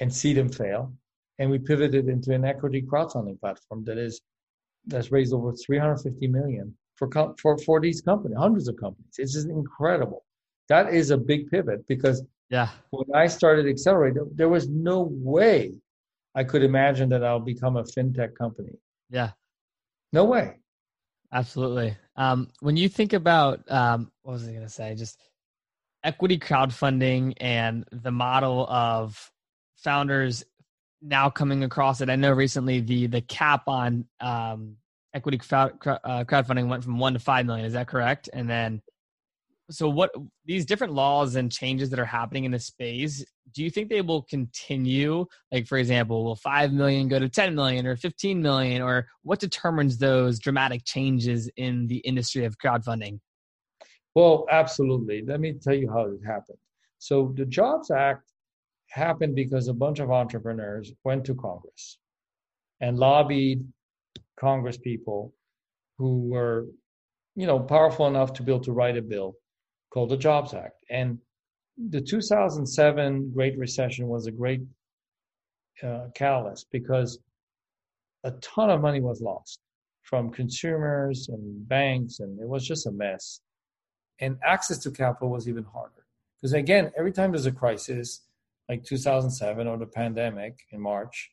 and 0.00 0.12
see 0.12 0.32
them 0.32 0.48
fail. 0.48 0.92
And 1.38 1.50
we 1.50 1.58
pivoted 1.58 2.08
into 2.08 2.32
an 2.32 2.44
equity 2.44 2.82
crowdfunding 2.82 3.38
platform 3.38 3.84
that 3.84 3.98
is 3.98 4.20
that's 4.86 5.12
raised 5.12 5.32
over 5.32 5.52
350 5.52 6.26
million 6.28 6.74
for 6.96 7.08
for 7.40 7.58
for 7.58 7.80
these 7.80 8.00
companies, 8.00 8.38
hundreds 8.38 8.68
of 8.68 8.76
companies. 8.76 9.14
It's 9.18 9.34
just 9.34 9.48
incredible 9.48 10.24
that 10.68 10.92
is 10.92 11.10
a 11.10 11.18
big 11.18 11.50
pivot 11.50 11.86
because 11.86 12.22
yeah. 12.50 12.68
when 12.90 13.06
i 13.14 13.26
started 13.26 13.66
accelerate 13.66 14.14
there 14.34 14.48
was 14.48 14.68
no 14.68 15.08
way 15.10 15.72
i 16.34 16.44
could 16.44 16.62
imagine 16.62 17.08
that 17.08 17.24
i'll 17.24 17.40
become 17.40 17.76
a 17.76 17.82
fintech 17.82 18.34
company. 18.34 18.72
Yeah. 19.10 19.30
No 20.12 20.24
way. 20.24 20.56
Absolutely. 21.32 21.96
Um, 22.16 22.48
when 22.60 22.76
you 22.76 22.88
think 22.88 23.12
about 23.12 23.60
um, 23.70 24.10
what 24.22 24.34
was 24.34 24.44
i 24.44 24.50
going 24.50 24.62
to 24.62 24.68
say? 24.68 24.94
Just 24.94 25.18
equity 26.02 26.38
crowdfunding 26.38 27.34
and 27.40 27.84
the 27.90 28.12
model 28.12 28.66
of 28.68 29.32
founders 29.76 30.44
now 31.02 31.30
coming 31.30 31.64
across 31.64 32.00
it. 32.00 32.10
I 32.10 32.16
know 32.16 32.32
recently 32.32 32.80
the 32.80 33.06
the 33.08 33.20
cap 33.20 33.64
on 33.66 34.06
um, 34.20 34.76
equity 35.12 35.38
crowd, 35.38 35.72
uh, 35.86 36.24
crowdfunding 36.24 36.68
went 36.68 36.84
from 36.84 36.98
one 36.98 37.14
to 37.14 37.18
five 37.18 37.46
million. 37.46 37.66
Is 37.66 37.72
that 37.72 37.88
correct? 37.88 38.30
And 38.32 38.48
then 38.48 38.80
so 39.70 39.88
what 39.88 40.10
these 40.44 40.66
different 40.66 40.92
laws 40.92 41.36
and 41.36 41.50
changes 41.50 41.90
that 41.90 41.98
are 41.98 42.04
happening 42.04 42.44
in 42.44 42.50
the 42.50 42.58
space 42.58 43.24
do 43.52 43.62
you 43.62 43.70
think 43.70 43.88
they 43.88 44.00
will 44.00 44.22
continue? 44.22 45.26
Like 45.52 45.66
for 45.66 45.78
example 45.78 46.24
will 46.24 46.36
5 46.36 46.72
million 46.72 47.08
go 47.08 47.18
to 47.18 47.28
10 47.28 47.54
million 47.54 47.86
or 47.86 47.96
15 47.96 48.42
million 48.42 48.82
or 48.82 49.06
what 49.22 49.38
determines 49.38 49.98
those 49.98 50.38
dramatic 50.38 50.84
changes 50.84 51.48
in 51.56 51.86
the 51.86 51.98
industry 51.98 52.44
of 52.44 52.58
crowdfunding? 52.58 53.20
Well 54.14 54.46
absolutely. 54.50 55.22
Let 55.26 55.40
me 55.40 55.54
tell 55.54 55.74
you 55.74 55.90
how 55.90 56.06
it 56.06 56.20
happened. 56.26 56.58
So 56.98 57.32
the 57.36 57.46
jobs 57.46 57.90
act 57.90 58.32
happened 58.90 59.34
because 59.34 59.68
a 59.68 59.74
bunch 59.74 59.98
of 59.98 60.10
entrepreneurs 60.10 60.92
went 61.04 61.24
to 61.24 61.34
congress 61.34 61.98
and 62.80 62.96
lobbied 62.96 63.66
congress 64.38 64.76
people 64.76 65.32
who 65.98 66.28
were 66.28 66.66
you 67.34 67.46
know 67.46 67.58
powerful 67.58 68.06
enough 68.06 68.32
to 68.32 68.42
be 68.42 68.52
able 68.52 68.62
to 68.62 68.72
write 68.72 68.96
a 68.96 69.02
bill 69.02 69.34
called 69.94 70.10
the 70.10 70.16
Jobs 70.16 70.52
Act. 70.52 70.84
And 70.90 71.18
the 71.78 72.00
2007 72.00 73.30
Great 73.32 73.56
Recession 73.56 74.08
was 74.08 74.26
a 74.26 74.32
great 74.32 74.60
uh, 75.82 76.08
catalyst 76.14 76.66
because 76.72 77.20
a 78.24 78.32
ton 78.32 78.70
of 78.70 78.80
money 78.80 79.00
was 79.00 79.20
lost 79.20 79.60
from 80.02 80.30
consumers 80.30 81.28
and 81.28 81.68
banks, 81.68 82.18
and 82.18 82.40
it 82.40 82.48
was 82.48 82.66
just 82.66 82.86
a 82.86 82.90
mess. 82.90 83.40
And 84.20 84.36
access 84.44 84.78
to 84.78 84.90
capital 84.90 85.30
was 85.30 85.48
even 85.48 85.64
harder. 85.64 86.04
Because 86.36 86.52
again, 86.52 86.92
every 86.98 87.12
time 87.12 87.30
there's 87.30 87.46
a 87.46 87.52
crisis, 87.52 88.20
like 88.68 88.84
2007 88.84 89.66
or 89.66 89.78
the 89.78 89.86
pandemic 89.86 90.58
in 90.72 90.80
March, 90.80 91.30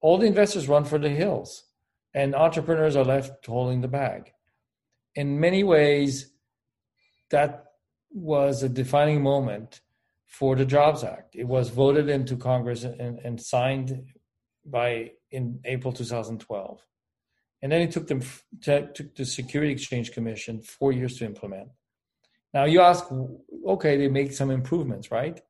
all 0.00 0.18
the 0.18 0.26
investors 0.26 0.68
run 0.68 0.84
for 0.84 0.98
the 0.98 1.08
hills. 1.08 1.64
and 2.14 2.34
entrepreneurs 2.34 2.96
are 2.96 3.04
left 3.04 3.44
holding 3.44 3.82
the 3.82 3.88
bag. 3.88 4.32
In 5.16 5.38
many 5.38 5.62
ways, 5.64 6.32
that 7.30 7.64
was 8.10 8.62
a 8.62 8.68
defining 8.68 9.22
moment 9.22 9.80
for 10.26 10.56
the 10.56 10.64
Jobs 10.64 11.04
Act. 11.04 11.34
It 11.34 11.46
was 11.46 11.70
voted 11.70 12.08
into 12.08 12.36
Congress 12.36 12.84
and, 12.84 13.18
and 13.20 13.40
signed 13.40 14.12
by 14.64 15.12
in 15.30 15.60
April 15.64 15.92
2012, 15.92 16.86
and 17.62 17.72
then 17.72 17.82
it 17.82 17.90
took 17.90 18.06
them 18.06 18.22
to, 18.62 18.92
took 18.92 19.14
the 19.14 19.24
Security 19.24 19.72
Exchange 19.72 20.12
Commission 20.12 20.60
four 20.62 20.92
years 20.92 21.18
to 21.18 21.24
implement. 21.24 21.68
Now 22.54 22.64
you 22.64 22.80
ask, 22.80 23.06
okay, 23.66 23.96
they 23.96 24.08
make 24.08 24.32
some 24.32 24.50
improvements, 24.50 25.10
right? 25.10 25.40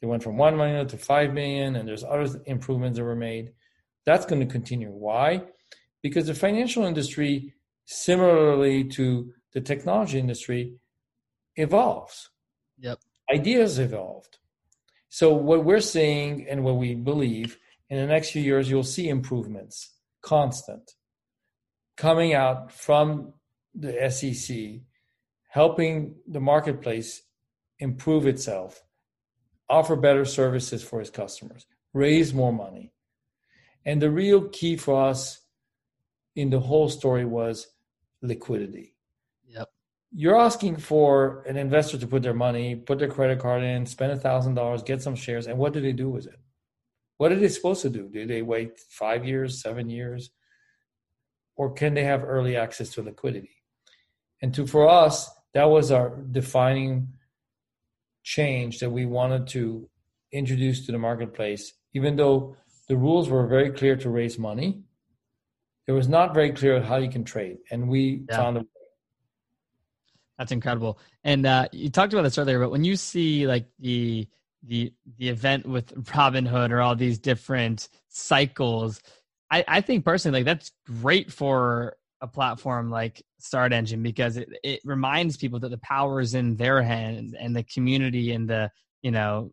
They 0.00 0.06
went 0.06 0.22
from 0.22 0.36
one 0.36 0.56
million 0.56 0.86
to 0.88 0.96
five 0.96 1.32
million, 1.32 1.76
and 1.76 1.88
there's 1.88 2.04
other 2.04 2.28
improvements 2.46 2.98
that 2.98 3.04
were 3.04 3.16
made. 3.16 3.52
That's 4.04 4.26
going 4.26 4.46
to 4.46 4.52
continue. 4.52 4.90
Why? 4.90 5.42
Because 6.02 6.26
the 6.26 6.34
financial 6.34 6.84
industry, 6.84 7.54
similarly 7.86 8.84
to 8.84 9.32
the 9.52 9.60
technology 9.60 10.18
industry, 10.18 10.74
evolves. 11.56 12.30
Yep. 12.78 12.98
Ideas 13.32 13.78
evolved. 13.78 14.38
So 15.08 15.32
what 15.32 15.64
we're 15.64 15.80
seeing 15.80 16.46
and 16.48 16.62
what 16.62 16.76
we 16.76 16.94
believe 16.94 17.58
in 17.88 17.98
the 17.98 18.06
next 18.06 18.30
few 18.30 18.42
years, 18.42 18.68
you'll 18.68 18.82
see 18.82 19.08
improvements, 19.08 19.94
constant, 20.22 20.92
coming 21.96 22.34
out 22.34 22.72
from 22.72 23.32
the 23.74 24.10
SEC, 24.10 24.82
helping 25.48 26.16
the 26.26 26.40
marketplace 26.40 27.22
improve 27.78 28.26
itself, 28.26 28.82
offer 29.68 29.96
better 29.96 30.24
services 30.24 30.82
for 30.82 31.00
its 31.00 31.10
customers, 31.10 31.66
raise 31.92 32.34
more 32.34 32.52
money. 32.52 32.92
And 33.84 34.02
the 34.02 34.10
real 34.10 34.48
key 34.48 34.76
for 34.76 35.04
us 35.08 35.40
in 36.34 36.50
the 36.50 36.60
whole 36.60 36.88
story 36.88 37.24
was 37.24 37.68
liquidity. 38.20 38.95
You're 40.12 40.38
asking 40.38 40.76
for 40.76 41.42
an 41.46 41.56
investor 41.56 41.98
to 41.98 42.06
put 42.06 42.22
their 42.22 42.34
money, 42.34 42.76
put 42.76 42.98
their 42.98 43.08
credit 43.08 43.38
card 43.38 43.62
in, 43.62 43.86
spend 43.86 44.12
a 44.12 44.16
thousand 44.16 44.54
dollars, 44.54 44.82
get 44.82 45.02
some 45.02 45.16
shares, 45.16 45.46
and 45.46 45.58
what 45.58 45.72
do 45.72 45.80
they 45.80 45.92
do 45.92 46.08
with 46.08 46.26
it? 46.26 46.38
What 47.18 47.32
are 47.32 47.36
they 47.36 47.48
supposed 47.48 47.82
to 47.82 47.90
do? 47.90 48.08
Do 48.08 48.26
they 48.26 48.42
wait 48.42 48.78
five 48.90 49.24
years, 49.24 49.60
seven 49.60 49.88
years? 49.88 50.30
Or 51.56 51.72
can 51.72 51.94
they 51.94 52.04
have 52.04 52.22
early 52.22 52.56
access 52.56 52.90
to 52.90 53.02
liquidity? 53.02 53.56
And 54.42 54.54
to 54.54 54.66
for 54.66 54.88
us, 54.88 55.30
that 55.54 55.64
was 55.64 55.90
our 55.90 56.16
defining 56.30 57.08
change 58.22 58.80
that 58.80 58.90
we 58.90 59.06
wanted 59.06 59.46
to 59.48 59.88
introduce 60.32 60.84
to 60.84 60.92
the 60.92 60.98
marketplace, 60.98 61.72
even 61.94 62.16
though 62.16 62.56
the 62.88 62.96
rules 62.96 63.28
were 63.28 63.46
very 63.46 63.70
clear 63.70 63.96
to 63.96 64.10
raise 64.10 64.38
money. 64.38 64.82
It 65.86 65.92
was 65.92 66.08
not 66.08 66.34
very 66.34 66.50
clear 66.50 66.82
how 66.82 66.96
you 66.96 67.08
can 67.08 67.24
trade, 67.24 67.58
and 67.70 67.88
we 67.88 68.24
yeah. 68.28 68.36
found 68.36 68.56
a 68.58 68.60
way. 68.60 68.75
That's 70.38 70.52
incredible. 70.52 70.98
And 71.24 71.46
uh, 71.46 71.68
you 71.72 71.90
talked 71.90 72.12
about 72.12 72.22
this 72.22 72.38
earlier, 72.38 72.60
but 72.60 72.70
when 72.70 72.84
you 72.84 72.96
see 72.96 73.46
like 73.46 73.66
the 73.78 74.28
the 74.62 74.92
the 75.18 75.28
event 75.28 75.66
with 75.66 75.94
Robinhood 76.04 76.70
or 76.70 76.80
all 76.80 76.94
these 76.94 77.18
different 77.18 77.88
cycles, 78.08 79.00
I, 79.50 79.64
I 79.66 79.80
think 79.80 80.04
personally 80.04 80.40
like 80.40 80.46
that's 80.46 80.72
great 81.00 81.32
for 81.32 81.96
a 82.20 82.26
platform 82.26 82.90
like 82.90 83.22
Start 83.38 83.72
Engine 83.72 84.02
because 84.02 84.36
it, 84.36 84.48
it 84.62 84.80
reminds 84.84 85.36
people 85.36 85.60
that 85.60 85.70
the 85.70 85.78
power 85.78 86.20
is 86.20 86.34
in 86.34 86.56
their 86.56 86.82
hands 86.82 87.34
and 87.34 87.54
the 87.54 87.62
community 87.62 88.32
and 88.32 88.48
the 88.48 88.70
you 89.02 89.10
know 89.10 89.52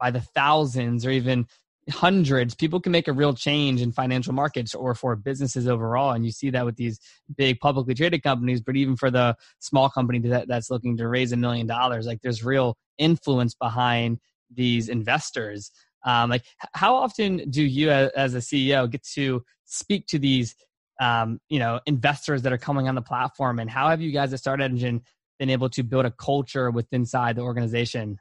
by 0.00 0.10
the 0.10 0.20
thousands 0.20 1.04
or 1.04 1.10
even 1.10 1.46
hundreds 1.90 2.54
people 2.54 2.80
can 2.80 2.92
make 2.92 3.08
a 3.08 3.12
real 3.12 3.34
change 3.34 3.82
in 3.82 3.92
financial 3.92 4.32
markets 4.32 4.74
or 4.74 4.94
for 4.94 5.16
businesses 5.16 5.68
overall. 5.68 6.12
And 6.12 6.24
you 6.24 6.32
see 6.32 6.50
that 6.50 6.64
with 6.64 6.76
these 6.76 6.98
big 7.36 7.60
publicly 7.60 7.94
traded 7.94 8.22
companies 8.22 8.60
but 8.60 8.76
even 8.76 8.96
for 8.96 9.10
the 9.10 9.36
small 9.58 9.90
company 9.90 10.18
that, 10.20 10.48
that's 10.48 10.70
looking 10.70 10.96
to 10.96 11.08
raise 11.08 11.32
a 11.32 11.36
million 11.36 11.66
dollars 11.66 12.06
like 12.06 12.20
there's 12.22 12.44
real 12.44 12.76
influence 12.98 13.54
behind 13.54 14.18
these 14.52 14.88
investors. 14.88 15.70
Um, 16.06 16.30
like 16.30 16.44
how 16.72 16.94
often 16.94 17.50
do 17.50 17.62
you 17.62 17.90
as 17.90 18.34
a 18.34 18.38
ceo 18.38 18.90
get 18.90 19.02
to 19.14 19.42
speak 19.64 20.06
to 20.08 20.18
these 20.18 20.54
um, 21.00 21.40
you 21.48 21.58
know 21.58 21.80
investors 21.86 22.42
that 22.42 22.52
are 22.52 22.58
coming 22.58 22.88
on 22.88 22.94
the 22.94 23.02
platform? 23.02 23.58
And 23.58 23.68
how 23.68 23.88
have 23.88 24.00
you 24.00 24.12
guys 24.12 24.32
at 24.32 24.38
start 24.38 24.60
engine 24.60 25.02
been 25.38 25.50
able 25.50 25.68
to 25.70 25.82
build 25.82 26.06
a 26.06 26.10
culture 26.12 26.70
within 26.70 27.02
inside 27.02 27.36
the 27.36 27.42
organization 27.42 28.18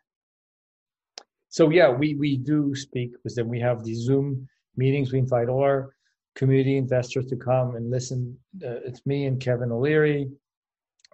so 1.53 1.69
yeah 1.69 1.87
we 1.87 2.15
we 2.15 2.35
do 2.35 2.73
speak 2.73 3.11
because 3.13 3.35
then 3.35 3.47
we 3.47 3.59
have 3.59 3.83
these 3.83 3.99
zoom 3.99 4.47
meetings. 4.75 5.13
We 5.13 5.19
invite 5.19 5.49
all 5.49 5.61
our 5.61 5.93
community 6.35 6.77
investors 6.77 7.27
to 7.27 7.35
come 7.35 7.75
and 7.75 7.91
listen. 7.91 8.39
Uh, 8.55 8.81
it's 8.87 9.05
me 9.05 9.27
and 9.27 9.39
kevin 9.39 9.71
o'leary. 9.71 10.31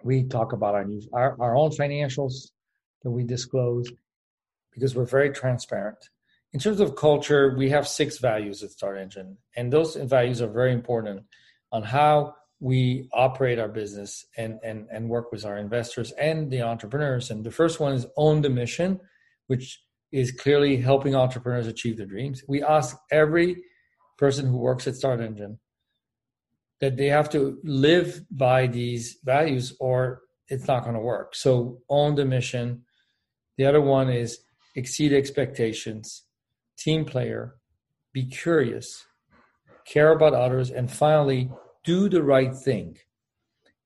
We 0.02 0.24
talk 0.24 0.54
about 0.54 0.74
our 0.74 0.86
news 0.86 1.06
our, 1.12 1.36
our 1.38 1.54
own 1.54 1.72
financials 1.72 2.52
that 3.02 3.10
we 3.10 3.22
disclose 3.24 3.92
because 4.72 4.94
we're 4.96 5.04
very 5.18 5.30
transparent. 5.30 6.08
In 6.54 6.58
terms 6.58 6.80
of 6.80 6.96
culture 6.96 7.54
we 7.54 7.68
have 7.68 7.86
six 7.86 8.16
values 8.16 8.62
at 8.62 8.70
start 8.70 8.96
engine 8.96 9.36
and 9.56 9.70
those 9.70 9.94
values 9.94 10.40
are 10.40 10.48
very 10.60 10.72
important 10.72 11.22
on 11.70 11.82
how 11.82 12.34
we 12.60 13.10
operate 13.12 13.58
our 13.58 13.68
business 13.68 14.24
and, 14.38 14.58
and, 14.62 14.86
and 14.90 15.10
work 15.10 15.32
with 15.32 15.44
our 15.44 15.58
investors 15.58 16.12
and 16.12 16.50
the 16.50 16.62
entrepreneurs. 16.62 17.30
And 17.30 17.44
the 17.44 17.50
first 17.50 17.78
one 17.78 17.94
is 17.94 18.06
own 18.16 18.42
the 18.42 18.50
mission, 18.50 19.00
which 19.46 19.80
is 20.12 20.32
clearly 20.32 20.76
helping 20.76 21.14
entrepreneurs 21.14 21.66
achieve 21.66 21.96
their 21.96 22.06
dreams. 22.06 22.42
We 22.48 22.62
ask 22.62 22.96
every 23.10 23.62
person 24.18 24.46
who 24.46 24.58
works 24.58 24.86
at 24.86 24.96
Start 24.96 25.20
Engine 25.20 25.58
that 26.80 26.96
they 26.96 27.06
have 27.06 27.30
to 27.30 27.58
live 27.62 28.22
by 28.30 28.66
these 28.66 29.18
values 29.24 29.76
or 29.80 30.22
it's 30.48 30.66
not 30.66 30.82
going 30.82 30.94
to 30.94 31.00
work. 31.00 31.34
So 31.34 31.78
own 31.88 32.16
the 32.16 32.24
mission. 32.24 32.82
The 33.56 33.66
other 33.66 33.80
one 33.80 34.10
is 34.10 34.40
exceed 34.74 35.12
expectations, 35.12 36.24
team 36.76 37.04
player, 37.04 37.56
be 38.12 38.24
curious, 38.24 39.04
care 39.84 40.12
about 40.12 40.34
others, 40.34 40.70
and 40.70 40.90
finally, 40.90 41.50
do 41.84 42.08
the 42.08 42.22
right 42.22 42.54
thing. 42.54 42.96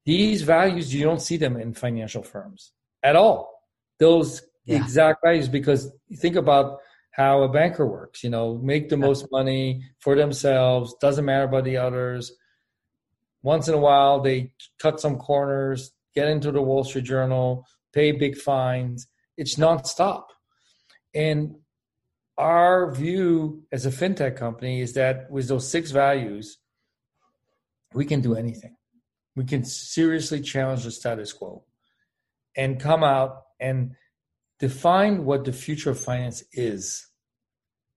These 0.05 0.43
values, 0.43 0.95
you 0.95 1.05
don't 1.05 1.21
see 1.21 1.37
them 1.37 1.57
in 1.57 1.75
financial 1.75 2.23
firms 2.23 2.73
at 3.03 3.17
all. 3.17 3.63
Those 3.99 4.43
yeah. 4.65 4.77
exact 4.77 5.21
values, 5.25 5.49
because 5.49 5.91
think 6.17 6.37
about 6.37 6.79
how 7.11 7.43
a 7.43 7.49
banker 7.49 7.87
works, 7.87 8.25
you 8.25 8.31
know, 8.31 8.59
make 8.59 8.89
the 8.89 8.97
yeah. 8.97 9.07
most 9.07 9.27
money 9.31 9.85
for 10.01 10.17
themselves, 10.17 10.95
doesn't 11.01 11.25
matter 11.25 11.45
about 11.45 11.65
the 11.65 11.77
others. 11.77 12.33
Once 13.43 13.69
in 13.69 13.75
a 13.75 13.79
while, 13.79 14.21
they 14.21 14.53
cut 14.79 15.01
some 15.01 15.17
corners, 15.17 15.93
get 16.15 16.29
into 16.29 16.51
the 16.51 16.63
Wall 16.63 16.83
Street 16.83 17.05
Journal, 17.05 17.67
pay 17.93 18.11
big 18.11 18.37
fines. 18.37 19.07
It's 19.37 19.57
nonstop. 19.57 20.25
And 21.15 21.57
our 22.37 22.91
view 22.91 23.65
as 23.71 23.87
a 23.87 23.91
fintech 23.91 24.37
company 24.37 24.81
is 24.81 24.95
that 24.95 25.31
with 25.31 25.47
those 25.47 25.69
six 25.69 25.93
values, 25.93 26.59
we 27.93 28.05
can 28.05 28.21
do 28.21 28.35
anything. 28.35 28.77
We 29.37 29.45
can 29.45 29.65
seriously 29.65 30.41
challenge 30.41 30.83
the 30.85 30.91
status 30.91 31.33
quo 31.33 31.65
and 32.57 32.81
come 32.81 33.05
out 33.05 33.43
and 33.61 33.95
define 34.69 35.27
what 35.27 35.45
the 35.45 35.53
future 35.53 35.91
of 35.91 36.01
finance 36.01 36.43
is, 36.53 37.07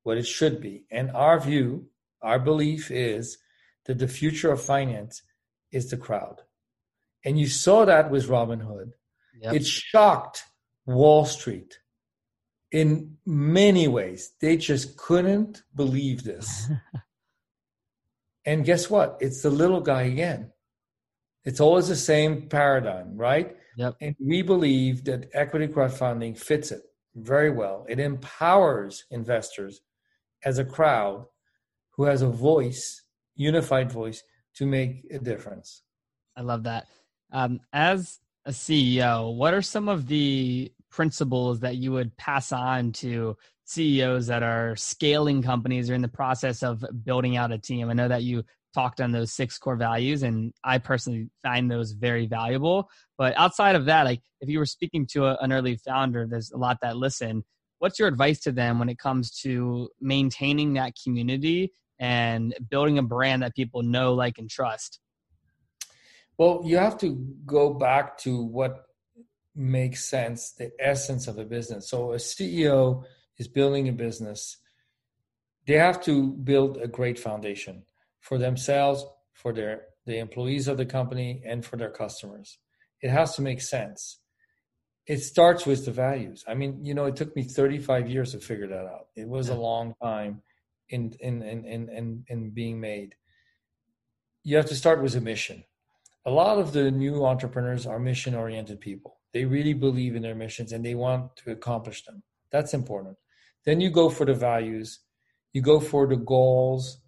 what 0.03 0.17
it 0.17 0.27
should 0.27 0.59
be. 0.59 0.83
And 0.91 1.09
our 1.11 1.39
view, 1.39 1.87
our 2.21 2.39
belief 2.39 2.91
is 2.91 3.37
that 3.85 3.99
the 3.99 4.07
future 4.19 4.51
of 4.51 4.61
finance 4.61 5.21
is 5.71 5.89
the 5.89 5.95
crowd. 5.95 6.41
And 7.23 7.39
you 7.39 7.47
saw 7.47 7.85
that 7.85 8.11
with 8.11 8.27
Robinhood. 8.27 8.91
Yep. 9.41 9.53
It 9.53 9.65
shocked 9.65 10.43
Wall 10.85 11.23
Street 11.23 11.79
in 12.69 13.15
many 13.25 13.87
ways. 13.87 14.33
They 14.41 14.57
just 14.57 14.97
couldn't 14.97 15.63
believe 15.73 16.25
this. 16.25 16.69
and 18.45 18.65
guess 18.65 18.89
what? 18.89 19.19
It's 19.21 19.41
the 19.41 19.49
little 19.49 19.79
guy 19.79 20.01
again. 20.01 20.51
It's 21.45 21.61
always 21.61 21.87
the 21.87 21.95
same 21.95 22.49
paradigm, 22.49 23.15
right? 23.15 23.55
Yep. 23.77 23.95
And 24.01 24.15
we 24.19 24.41
believe 24.41 25.05
that 25.05 25.29
equity 25.33 25.67
crowdfunding 25.67 26.37
fits 26.37 26.71
it 26.71 26.81
very 27.15 27.51
well. 27.51 27.85
It 27.87 27.99
empowers 27.99 29.05
investors 29.11 29.81
as 30.43 30.57
a 30.57 30.65
crowd 30.65 31.25
who 31.95 32.03
has 32.03 32.23
a 32.23 32.27
voice, 32.27 33.03
unified 33.35 33.91
voice, 33.91 34.23
to 34.55 34.65
make 34.65 35.05
a 35.11 35.19
difference. 35.19 35.83
I 36.35 36.41
love 36.41 36.63
that. 36.63 36.87
Um, 37.31 37.59
as 37.71 38.19
a 38.45 38.51
CEO, 38.51 39.35
what 39.35 39.53
are 39.53 39.61
some 39.61 39.87
of 39.89 40.07
the 40.07 40.71
principles 40.89 41.59
that 41.59 41.77
you 41.77 41.91
would 41.91 42.15
pass 42.17 42.51
on 42.51 42.91
to 42.93 43.37
CEOs 43.65 44.25
that 44.27 44.41
are 44.41 44.75
scaling 44.75 45.43
companies 45.43 45.89
or 45.89 45.93
in 45.93 46.01
the 46.01 46.07
process 46.07 46.63
of 46.63 46.83
building 47.03 47.37
out 47.37 47.51
a 47.51 47.59
team? 47.59 47.89
I 47.89 47.93
know 47.93 48.07
that 48.07 48.23
you 48.23 48.43
talked 48.77 49.01
on 49.01 49.11
those 49.11 49.31
six 49.31 49.57
core 49.57 49.75
values, 49.75 50.21
and 50.21 50.53
I 50.63 50.77
personally 50.77 51.29
find 51.41 51.69
those 51.69 51.93
very 51.93 52.27
valuable. 52.27 52.89
But 53.17 53.35
outside 53.35 53.75
of 53.75 53.85
that, 53.85 54.05
like 54.05 54.21
if 54.39 54.49
you 54.49 54.59
were 54.59 54.67
speaking 54.67 55.07
to 55.13 55.25
a, 55.25 55.37
an 55.41 55.51
early 55.51 55.77
founder, 55.77 56.27
there's 56.29 56.51
a 56.51 56.57
lot 56.57 56.77
that 56.83 56.95
listen. 56.95 57.43
What's 57.79 57.97
your 57.97 58.07
advice 58.07 58.39
to 58.41 58.51
them 58.51 58.77
when 58.77 58.89
it 58.89 58.99
comes 58.99 59.31
to 59.41 59.89
maintaining 59.99 60.73
that 60.73 60.93
community 61.03 61.73
and 61.99 62.53
building 62.69 62.99
a 62.99 63.03
brand 63.03 63.41
that 63.41 63.55
people 63.55 63.81
know, 63.81 64.13
like, 64.13 64.37
and 64.37 64.49
trust? 64.49 64.99
Well, 66.37 66.61
you 66.63 66.77
have 66.77 66.99
to 66.99 67.15
go 67.47 67.73
back 67.73 68.19
to 68.19 68.43
what 68.43 68.85
makes 69.55 70.05
sense, 70.05 70.51
the 70.51 70.71
essence 70.79 71.27
of 71.27 71.39
a 71.39 71.45
business. 71.45 71.89
So, 71.89 72.13
a 72.13 72.17
CEO 72.17 73.03
is 73.39 73.47
building 73.47 73.89
a 73.89 73.91
business, 73.91 74.57
they 75.65 75.75
have 75.75 75.99
to 76.03 76.31
build 76.31 76.77
a 76.77 76.87
great 76.87 77.17
foundation 77.17 77.83
for 78.27 78.37
themselves, 78.37 79.05
for 79.33 79.53
their 79.53 79.83
the 80.05 80.19
employees 80.19 80.67
of 80.67 80.77
the 80.77 80.85
company, 80.85 81.41
and 81.45 81.65
for 81.65 81.77
their 81.77 81.89
customers. 81.89 82.59
It 83.01 83.09
has 83.09 83.35
to 83.35 83.41
make 83.41 83.61
sense. 83.61 84.19
It 85.05 85.19
starts 85.19 85.65
with 85.65 85.85
the 85.85 85.91
values. 85.91 86.43
I 86.47 86.53
mean, 86.53 86.83
you 86.83 86.93
know, 86.93 87.05
it 87.05 87.15
took 87.15 87.35
me 87.35 87.43
35 87.43 88.09
years 88.09 88.31
to 88.31 88.39
figure 88.39 88.67
that 88.67 88.85
out. 88.85 89.07
It 89.15 89.27
was 89.27 89.49
a 89.49 89.55
long 89.55 89.93
time 90.01 90.41
in 90.89 91.13
in 91.19 91.41
in 91.43 91.65
in 91.65 91.89
in, 91.89 92.25
in 92.27 92.49
being 92.51 92.79
made. 92.79 93.15
You 94.43 94.57
have 94.57 94.67
to 94.67 94.75
start 94.75 95.01
with 95.01 95.15
a 95.15 95.21
mission 95.21 95.63
a 96.27 96.29
lot 96.29 96.59
of 96.59 96.73
the 96.73 96.91
new 96.91 97.25
entrepreneurs 97.25 97.87
are 97.87 97.99
mission 97.99 98.35
oriented 98.35 98.81
people. 98.81 99.15
They 99.33 99.45
really 99.45 99.73
believe 99.73 100.13
in 100.13 100.21
their 100.21 100.35
missions 100.35 100.73
and 100.73 100.85
they 100.85 100.93
want 100.93 101.37
to 101.37 101.51
accomplish 101.51 102.03
them. 102.03 102.21
That's 102.51 102.73
important. 102.73 103.15
Then 103.65 103.79
you 103.79 103.89
go 103.89 104.09
for 104.09 104.25
the 104.25 104.33
values, 104.33 104.99
you 105.53 105.61
go 105.61 105.79
for 105.79 106.05
the 106.05 106.17
goals, 106.17 106.99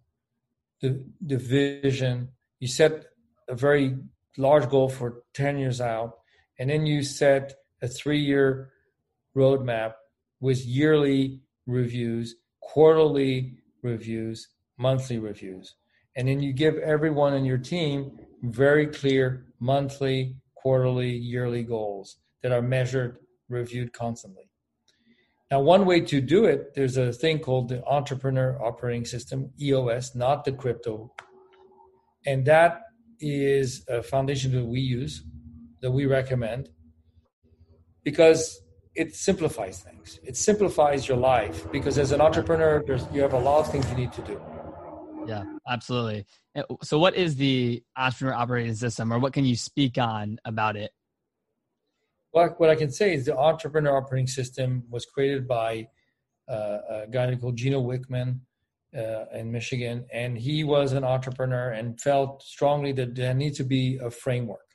the, 0.81 1.03
the 1.21 1.37
vision. 1.37 2.29
You 2.59 2.67
set 2.67 3.05
a 3.47 3.55
very 3.55 3.97
large 4.37 4.69
goal 4.69 4.89
for 4.89 5.23
10 5.33 5.57
years 5.57 5.81
out, 5.81 6.17
and 6.57 6.69
then 6.69 6.85
you 6.85 7.03
set 7.03 7.55
a 7.81 7.87
three 7.87 8.19
year 8.19 8.71
roadmap 9.35 9.93
with 10.39 10.65
yearly 10.65 11.41
reviews, 11.65 12.35
quarterly 12.61 13.57
reviews, 13.83 14.47
monthly 14.77 15.19
reviews. 15.19 15.75
And 16.15 16.27
then 16.27 16.41
you 16.41 16.53
give 16.53 16.77
everyone 16.77 17.33
in 17.33 17.45
your 17.45 17.57
team 17.57 18.17
very 18.41 18.87
clear 18.87 19.45
monthly, 19.59 20.35
quarterly, 20.55 21.11
yearly 21.11 21.63
goals 21.63 22.17
that 22.41 22.51
are 22.51 22.61
measured, 22.61 23.17
reviewed 23.47 23.93
constantly. 23.93 24.48
Now, 25.51 25.61
one 25.61 25.85
way 25.85 26.01
to 26.01 26.21
do 26.21 26.45
it, 26.45 26.75
there's 26.75 26.97
a 26.97 27.11
thing 27.11 27.39
called 27.39 27.69
the 27.69 27.83
Entrepreneur 27.85 28.61
Operating 28.63 29.03
System, 29.03 29.51
EOS, 29.59 30.13
not 30.13 30.45
the 30.45 30.51
crypto. 30.51 31.11
And 32.25 32.45
that 32.45 32.81
is 33.19 33.83
a 33.87 34.03
foundation 34.03 34.51
that 34.51 34.65
we 34.65 34.79
use, 34.79 35.23
that 35.81 35.89
we 35.89 36.05
recommend, 36.05 36.69
because 38.03 38.61
it 38.93 39.15
simplifies 39.15 39.79
things. 39.81 40.19
It 40.23 40.37
simplifies 40.37 41.07
your 41.07 41.17
life 41.17 41.69
because 41.71 41.97
as 41.97 42.11
an 42.11 42.21
entrepreneur, 42.21 42.83
you 43.11 43.21
have 43.21 43.33
a 43.33 43.39
lot 43.39 43.61
of 43.61 43.71
things 43.71 43.89
you 43.89 43.95
need 43.95 44.13
to 44.13 44.21
do. 44.21 44.39
Yeah, 45.25 45.43
absolutely. 45.67 46.25
So, 46.83 46.99
what 46.99 47.15
is 47.15 47.35
the 47.37 47.83
entrepreneur 47.95 48.33
operating 48.35 48.75
system, 48.75 49.13
or 49.13 49.19
what 49.19 49.33
can 49.33 49.45
you 49.45 49.55
speak 49.55 49.97
on 49.97 50.39
about 50.45 50.75
it? 50.75 50.91
Well, 52.33 52.53
what 52.57 52.69
I 52.69 52.75
can 52.75 52.91
say 52.91 53.13
is 53.13 53.25
the 53.25 53.37
entrepreneur 53.37 53.97
operating 53.97 54.27
system 54.27 54.83
was 54.89 55.05
created 55.05 55.47
by 55.47 55.87
uh, 56.47 56.77
a 56.89 57.07
guy 57.09 57.35
called 57.35 57.57
Gino 57.57 57.81
Wickman 57.81 58.39
uh, 58.95 59.25
in 59.33 59.51
Michigan, 59.51 60.05
and 60.13 60.37
he 60.37 60.63
was 60.63 60.93
an 60.93 61.03
entrepreneur 61.03 61.71
and 61.71 61.99
felt 61.99 62.43
strongly 62.43 62.91
that 62.93 63.15
there 63.15 63.33
needs 63.33 63.57
to 63.57 63.63
be 63.63 63.99
a 64.03 64.09
framework. 64.09 64.65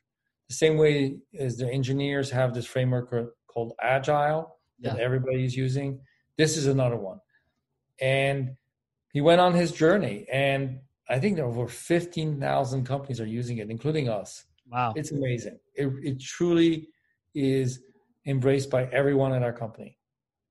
The 0.48 0.54
same 0.54 0.76
way 0.76 1.18
as 1.38 1.56
the 1.56 1.70
engineers 1.70 2.30
have 2.30 2.54
this 2.54 2.66
framework 2.66 3.10
called 3.46 3.72
Agile 3.80 4.56
that 4.80 4.96
yeah. 4.98 5.02
everybody's 5.02 5.56
using, 5.56 6.00
this 6.36 6.56
is 6.56 6.66
another 6.66 6.96
one. 6.96 7.20
And 8.00 8.56
he 9.14 9.20
went 9.20 9.40
on 9.40 9.54
his 9.54 9.72
journey 9.72 10.26
and 10.30 10.78
i 11.08 11.18
think 11.18 11.38
over 11.38 11.66
15000 11.66 12.84
companies 12.84 13.20
are 13.20 13.26
using 13.26 13.58
it 13.58 13.70
including 13.70 14.10
us 14.10 14.44
wow 14.70 14.92
it's 14.94 15.12
amazing 15.12 15.58
it, 15.74 15.90
it 16.02 16.20
truly 16.20 16.88
is 17.34 17.80
embraced 18.26 18.70
by 18.70 18.84
everyone 18.86 19.32
in 19.32 19.42
our 19.42 19.52
company. 19.52 19.98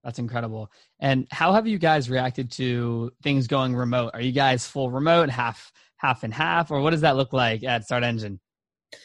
That's 0.03 0.19
incredible. 0.19 0.71
And 0.99 1.27
how 1.31 1.53
have 1.53 1.65
you 1.65 1.77
guys 1.77 2.09
reacted 2.09 2.51
to 2.53 3.11
things 3.23 3.47
going 3.47 3.75
remote? 3.75 4.11
Are 4.13 4.21
you 4.21 4.33
guys 4.33 4.67
full 4.67 4.91
remote 4.91 5.29
half 5.29 5.71
half 5.97 6.23
and 6.23 6.33
half 6.33 6.69
or 6.69 6.81
what 6.81 6.89
does 6.89 7.01
that 7.01 7.15
look 7.15 7.31
like 7.31 7.63
at 7.63 7.87
StartEngine? 7.87 8.37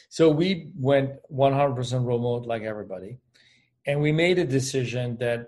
So 0.09 0.29
we 0.29 0.71
went 0.75 1.11
100% 1.31 2.05
remote 2.05 2.45
like 2.45 2.63
everybody 2.63 3.19
and 3.87 4.01
we 4.01 4.11
made 4.11 4.37
a 4.37 4.45
decision 4.45 5.15
that 5.19 5.47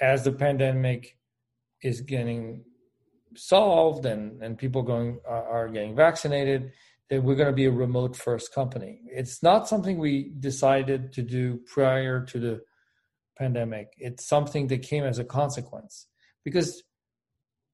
as 0.00 0.24
the 0.24 0.32
pandemic 0.32 1.16
is 1.82 2.02
getting 2.02 2.64
solved 3.34 4.04
and, 4.04 4.42
and 4.42 4.58
people 4.58 4.82
going 4.82 5.18
are, 5.26 5.48
are 5.48 5.68
getting 5.68 5.96
vaccinated, 5.96 6.72
that 7.10 7.22
we're 7.22 7.36
going 7.36 7.48
to 7.48 7.52
be 7.52 7.66
a 7.66 7.70
remote 7.70 8.16
first 8.16 8.52
company. 8.52 9.00
It's 9.06 9.42
not 9.42 9.68
something 9.68 9.98
we 9.98 10.32
decided 10.40 11.12
to 11.14 11.22
do 11.22 11.60
prior 11.66 12.24
to 12.26 12.38
the 12.38 12.60
pandemic. 13.38 13.92
It's 13.98 14.26
something 14.26 14.66
that 14.68 14.82
came 14.82 15.04
as 15.04 15.18
a 15.18 15.24
consequence 15.24 16.06
because 16.44 16.82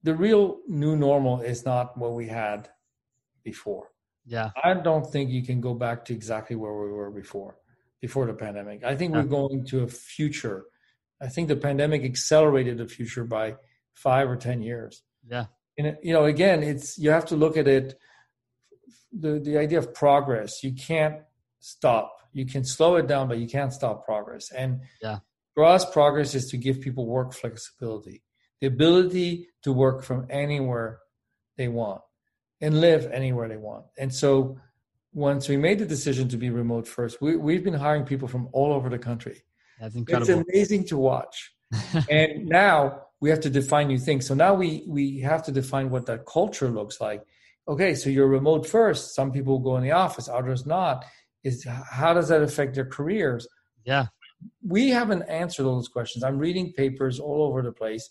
the 0.03 0.13
real 0.13 0.59
new 0.67 0.95
normal 0.95 1.41
is 1.41 1.65
not 1.65 1.97
what 1.97 2.13
we 2.13 2.27
had 2.27 2.69
before. 3.43 3.89
Yeah. 4.25 4.51
I 4.63 4.73
don't 4.75 5.05
think 5.05 5.31
you 5.31 5.43
can 5.43 5.61
go 5.61 5.73
back 5.73 6.05
to 6.05 6.13
exactly 6.13 6.55
where 6.55 6.73
we 6.73 6.91
were 6.91 7.11
before, 7.11 7.57
before 8.01 8.25
the 8.25 8.33
pandemic. 8.33 8.83
I 8.83 8.95
think 8.95 9.13
yeah. 9.13 9.21
we're 9.21 9.27
going 9.27 9.65
to 9.67 9.83
a 9.83 9.87
future. 9.87 10.65
I 11.21 11.27
think 11.27 11.47
the 11.47 11.55
pandemic 11.55 12.03
accelerated 12.03 12.77
the 12.77 12.87
future 12.87 13.23
by 13.23 13.55
five 13.93 14.29
or 14.29 14.35
10 14.35 14.61
years. 14.61 15.03
Yeah. 15.27 15.45
And 15.77 15.97
you 16.03 16.13
know, 16.13 16.25
again, 16.25 16.61
it's 16.61 16.97
you 16.99 17.09
have 17.09 17.25
to 17.27 17.35
look 17.35 17.57
at 17.57 17.67
it 17.67 17.97
the 19.17 19.39
the 19.39 19.57
idea 19.57 19.77
of 19.77 19.93
progress. 19.93 20.63
You 20.63 20.73
can't 20.73 21.17
stop. 21.59 22.17
You 22.33 22.45
can 22.45 22.63
slow 22.63 22.95
it 22.95 23.07
down, 23.07 23.27
but 23.27 23.37
you 23.37 23.47
can't 23.47 23.71
stop 23.71 24.05
progress. 24.05 24.51
And 24.51 24.81
yeah. 25.01 25.19
for 25.53 25.63
us, 25.63 25.89
progress 25.89 26.35
is 26.35 26.47
to 26.47 26.57
give 26.57 26.81
people 26.81 27.05
work 27.05 27.33
flexibility, 27.33 28.23
the 28.59 28.67
ability 28.67 29.49
to 29.63 29.71
work 29.71 30.03
from 30.03 30.25
anywhere 30.29 30.99
they 31.57 31.67
want 31.67 32.01
and 32.59 32.81
live 32.81 33.09
anywhere 33.11 33.47
they 33.47 33.57
want. 33.57 33.85
And 33.97 34.13
so 34.13 34.57
once 35.13 35.47
we 35.47 35.57
made 35.57 35.79
the 35.79 35.85
decision 35.85 36.27
to 36.29 36.37
be 36.37 36.49
remote 36.49 36.87
first, 36.87 37.21
we, 37.21 37.35
we've 37.35 37.63
been 37.63 37.73
hiring 37.73 38.05
people 38.05 38.27
from 38.27 38.49
all 38.51 38.73
over 38.73 38.89
the 38.89 38.97
country. 38.97 39.43
That's 39.79 39.95
incredible. 39.95 40.39
It's 40.39 40.49
amazing 40.49 40.85
to 40.85 40.97
watch. 40.97 41.53
and 42.09 42.47
now 42.47 43.01
we 43.19 43.29
have 43.29 43.41
to 43.41 43.49
define 43.49 43.87
new 43.87 43.97
things. 43.97 44.25
So 44.27 44.33
now 44.33 44.53
we 44.53 44.83
we 44.87 45.19
have 45.19 45.43
to 45.43 45.51
define 45.51 45.89
what 45.89 46.05
that 46.07 46.25
culture 46.25 46.69
looks 46.69 46.99
like. 46.99 47.23
Okay, 47.67 47.95
so 47.95 48.09
you're 48.09 48.27
remote 48.27 48.67
first. 48.67 49.15
Some 49.15 49.31
people 49.31 49.59
go 49.59 49.77
in 49.77 49.83
the 49.83 49.91
office, 49.91 50.27
others 50.27 50.65
not. 50.65 51.05
Is 51.43 51.65
how 51.65 52.13
does 52.13 52.27
that 52.29 52.41
affect 52.41 52.75
their 52.75 52.85
careers? 52.85 53.47
Yeah. 53.85 54.07
We 54.65 54.89
haven't 54.89 55.23
answered 55.23 55.65
all 55.65 55.75
those 55.75 55.87
questions. 55.87 56.23
I'm 56.23 56.37
reading 56.37 56.73
papers 56.73 57.19
all 57.19 57.43
over 57.43 57.61
the 57.61 57.71
place. 57.71 58.09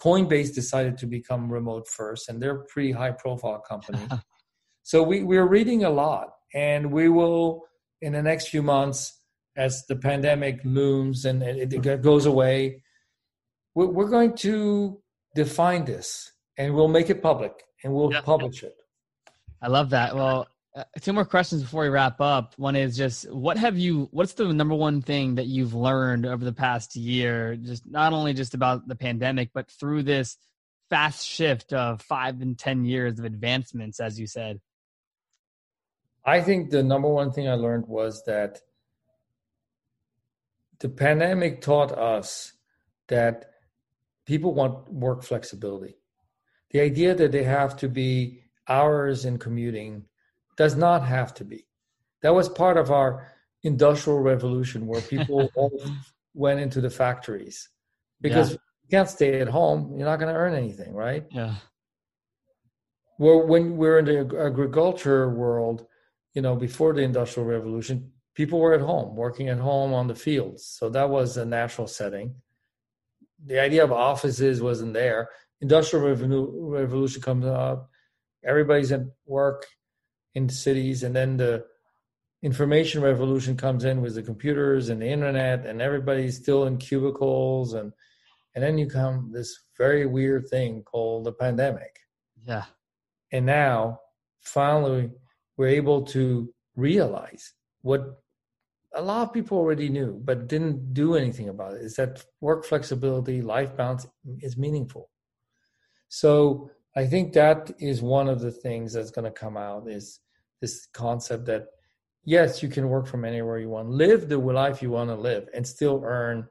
Coinbase 0.00 0.54
decided 0.54 0.98
to 0.98 1.06
become 1.06 1.50
remote 1.50 1.88
first, 1.88 2.28
and 2.28 2.40
they're 2.40 2.62
a 2.62 2.64
pretty 2.64 2.92
high 2.92 3.12
profile 3.12 3.62
company. 3.66 3.98
so 4.82 5.02
we, 5.02 5.22
we're 5.22 5.48
reading 5.48 5.84
a 5.84 5.90
lot, 5.90 6.32
and 6.54 6.90
we 6.90 7.08
will, 7.08 7.64
in 8.02 8.12
the 8.12 8.22
next 8.22 8.48
few 8.48 8.62
months, 8.62 9.20
as 9.56 9.84
the 9.86 9.96
pandemic 9.96 10.60
looms 10.64 11.24
and 11.24 11.42
it, 11.42 11.72
it 11.72 12.02
goes 12.02 12.26
away, 12.26 12.82
we're 13.74 14.08
going 14.08 14.34
to 14.34 15.00
define 15.34 15.84
this 15.84 16.32
and 16.56 16.74
we'll 16.74 16.88
make 16.88 17.10
it 17.10 17.22
public 17.22 17.52
and 17.82 17.92
we'll 17.92 18.12
yeah. 18.12 18.20
publish 18.20 18.62
it. 18.62 18.74
I 19.60 19.68
love 19.68 19.90
that. 19.90 20.14
Well, 20.14 20.48
uh, 20.76 20.84
two 21.00 21.12
more 21.12 21.24
questions 21.24 21.62
before 21.62 21.84
we 21.84 21.88
wrap 21.88 22.20
up. 22.20 22.54
One 22.58 22.76
is 22.76 22.96
just 22.96 23.30
what 23.32 23.56
have 23.56 23.78
you, 23.78 24.08
what's 24.10 24.34
the 24.34 24.52
number 24.52 24.74
one 24.74 25.00
thing 25.00 25.36
that 25.36 25.46
you've 25.46 25.74
learned 25.74 26.26
over 26.26 26.44
the 26.44 26.52
past 26.52 26.96
year, 26.96 27.56
just 27.56 27.90
not 27.90 28.12
only 28.12 28.34
just 28.34 28.52
about 28.52 28.86
the 28.86 28.94
pandemic, 28.94 29.50
but 29.54 29.70
through 29.70 30.02
this 30.02 30.36
fast 30.90 31.26
shift 31.26 31.72
of 31.72 32.02
five 32.02 32.40
and 32.42 32.58
10 32.58 32.84
years 32.84 33.18
of 33.18 33.24
advancements, 33.24 34.00
as 34.00 34.20
you 34.20 34.26
said? 34.26 34.60
I 36.24 36.42
think 36.42 36.70
the 36.70 36.82
number 36.82 37.08
one 37.08 37.32
thing 37.32 37.48
I 37.48 37.54
learned 37.54 37.86
was 37.86 38.22
that 38.26 38.60
the 40.80 40.88
pandemic 40.88 41.62
taught 41.62 41.92
us 41.92 42.52
that 43.08 43.50
people 44.26 44.52
want 44.52 44.92
work 44.92 45.22
flexibility. 45.22 45.94
The 46.72 46.80
idea 46.80 47.14
that 47.14 47.32
they 47.32 47.44
have 47.44 47.76
to 47.78 47.88
be 47.88 48.42
hours 48.68 49.24
in 49.24 49.38
commuting 49.38 50.04
does 50.56 50.76
not 50.76 51.04
have 51.04 51.34
to 51.34 51.44
be. 51.44 51.66
That 52.22 52.34
was 52.34 52.48
part 52.48 52.76
of 52.76 52.90
our 52.90 53.32
industrial 53.62 54.20
revolution 54.20 54.86
where 54.86 55.00
people 55.00 55.50
all 55.56 55.80
went 56.34 56.60
into 56.60 56.80
the 56.80 56.90
factories 56.90 57.68
because 58.20 58.50
yeah. 58.50 58.54
you 58.54 58.88
can't 58.90 59.08
stay 59.08 59.40
at 59.40 59.48
home, 59.48 59.94
you're 59.96 60.08
not 60.08 60.18
going 60.18 60.32
to 60.32 60.38
earn 60.38 60.54
anything, 60.54 60.94
right? 60.94 61.24
Yeah. 61.30 61.54
Well, 63.18 63.46
when 63.46 63.76
we're 63.76 63.98
in 63.98 64.04
the 64.04 64.44
agriculture 64.44 65.30
world, 65.30 65.86
you 66.34 66.42
know, 66.42 66.54
before 66.54 66.92
the 66.92 67.02
industrial 67.02 67.48
revolution, 67.48 68.12
people 68.34 68.60
were 68.60 68.74
at 68.74 68.82
home, 68.82 69.16
working 69.16 69.48
at 69.48 69.58
home 69.58 69.94
on 69.94 70.06
the 70.06 70.14
fields. 70.14 70.66
So 70.66 70.90
that 70.90 71.08
was 71.08 71.36
a 71.36 71.46
natural 71.46 71.86
setting 71.86 72.34
the 73.44 73.60
idea 73.60 73.84
of 73.84 73.92
offices 73.92 74.62
wasn't 74.62 74.94
there. 74.94 75.28
industrial 75.60 76.14
revolution 76.14 77.22
comes 77.22 77.46
up, 77.46 77.90
everybody's 78.46 78.92
at 78.92 79.02
work 79.26 79.66
in 80.34 80.48
cities, 80.48 81.02
and 81.02 81.14
then 81.14 81.36
the 81.36 81.64
information 82.42 83.02
revolution 83.02 83.56
comes 83.56 83.84
in 83.84 84.02
with 84.02 84.14
the 84.14 84.22
computers 84.22 84.88
and 84.88 85.02
the 85.02 85.06
internet, 85.06 85.66
and 85.66 85.82
everybody's 85.82 86.36
still 86.36 86.66
in 86.66 86.78
cubicles, 86.78 87.74
and 87.74 87.92
and 88.54 88.64
then 88.64 88.78
you 88.78 88.86
come 88.86 89.30
this 89.32 89.58
very 89.76 90.06
weird 90.06 90.48
thing 90.48 90.82
called 90.82 91.24
the 91.24 91.32
pandemic. 91.32 91.98
Yeah, 92.46 92.64
and 93.32 93.46
now 93.46 94.00
finally 94.40 95.10
we're 95.56 95.68
able 95.68 96.02
to 96.02 96.52
realize 96.76 97.52
what 97.82 98.22
a 98.94 99.02
lot 99.02 99.26
of 99.26 99.32
people 99.32 99.58
already 99.58 99.88
knew 99.88 100.20
but 100.24 100.48
didn't 100.48 100.94
do 100.94 101.16
anything 101.16 101.48
about 101.48 101.74
it 101.74 101.82
is 101.82 101.96
that 101.96 102.24
work 102.40 102.64
flexibility 102.64 103.42
life 103.42 103.76
balance 103.76 104.06
is 104.40 104.56
meaningful 104.56 105.10
so 106.08 106.70
i 106.96 107.04
think 107.06 107.32
that 107.32 107.70
is 107.78 108.02
one 108.02 108.28
of 108.28 108.40
the 108.40 108.50
things 108.50 108.92
that's 108.92 109.10
going 109.10 109.24
to 109.24 109.30
come 109.30 109.56
out 109.56 109.88
is 109.88 110.20
this 110.60 110.86
concept 110.92 111.46
that 111.46 111.66
yes 112.24 112.62
you 112.62 112.68
can 112.68 112.88
work 112.88 113.06
from 113.06 113.24
anywhere 113.24 113.58
you 113.58 113.70
want. 113.70 113.88
Live 113.88 114.28
the 114.28 114.38
life 114.38 114.82
you 114.82 114.90
want 114.90 115.10
to 115.10 115.14
live 115.14 115.48
and 115.54 115.66
still 115.66 116.02
earn 116.04 116.46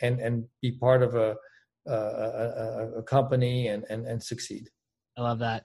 and 0.00 0.18
and 0.20 0.44
be 0.60 0.72
part 0.72 1.02
of 1.02 1.14
a 1.14 1.36
a, 1.86 1.92
a, 1.92 2.92
a 2.98 3.02
company 3.02 3.68
and, 3.68 3.84
and 3.90 4.06
and 4.06 4.22
succeed. 4.22 4.68
I 5.16 5.22
love 5.22 5.38
that. 5.40 5.64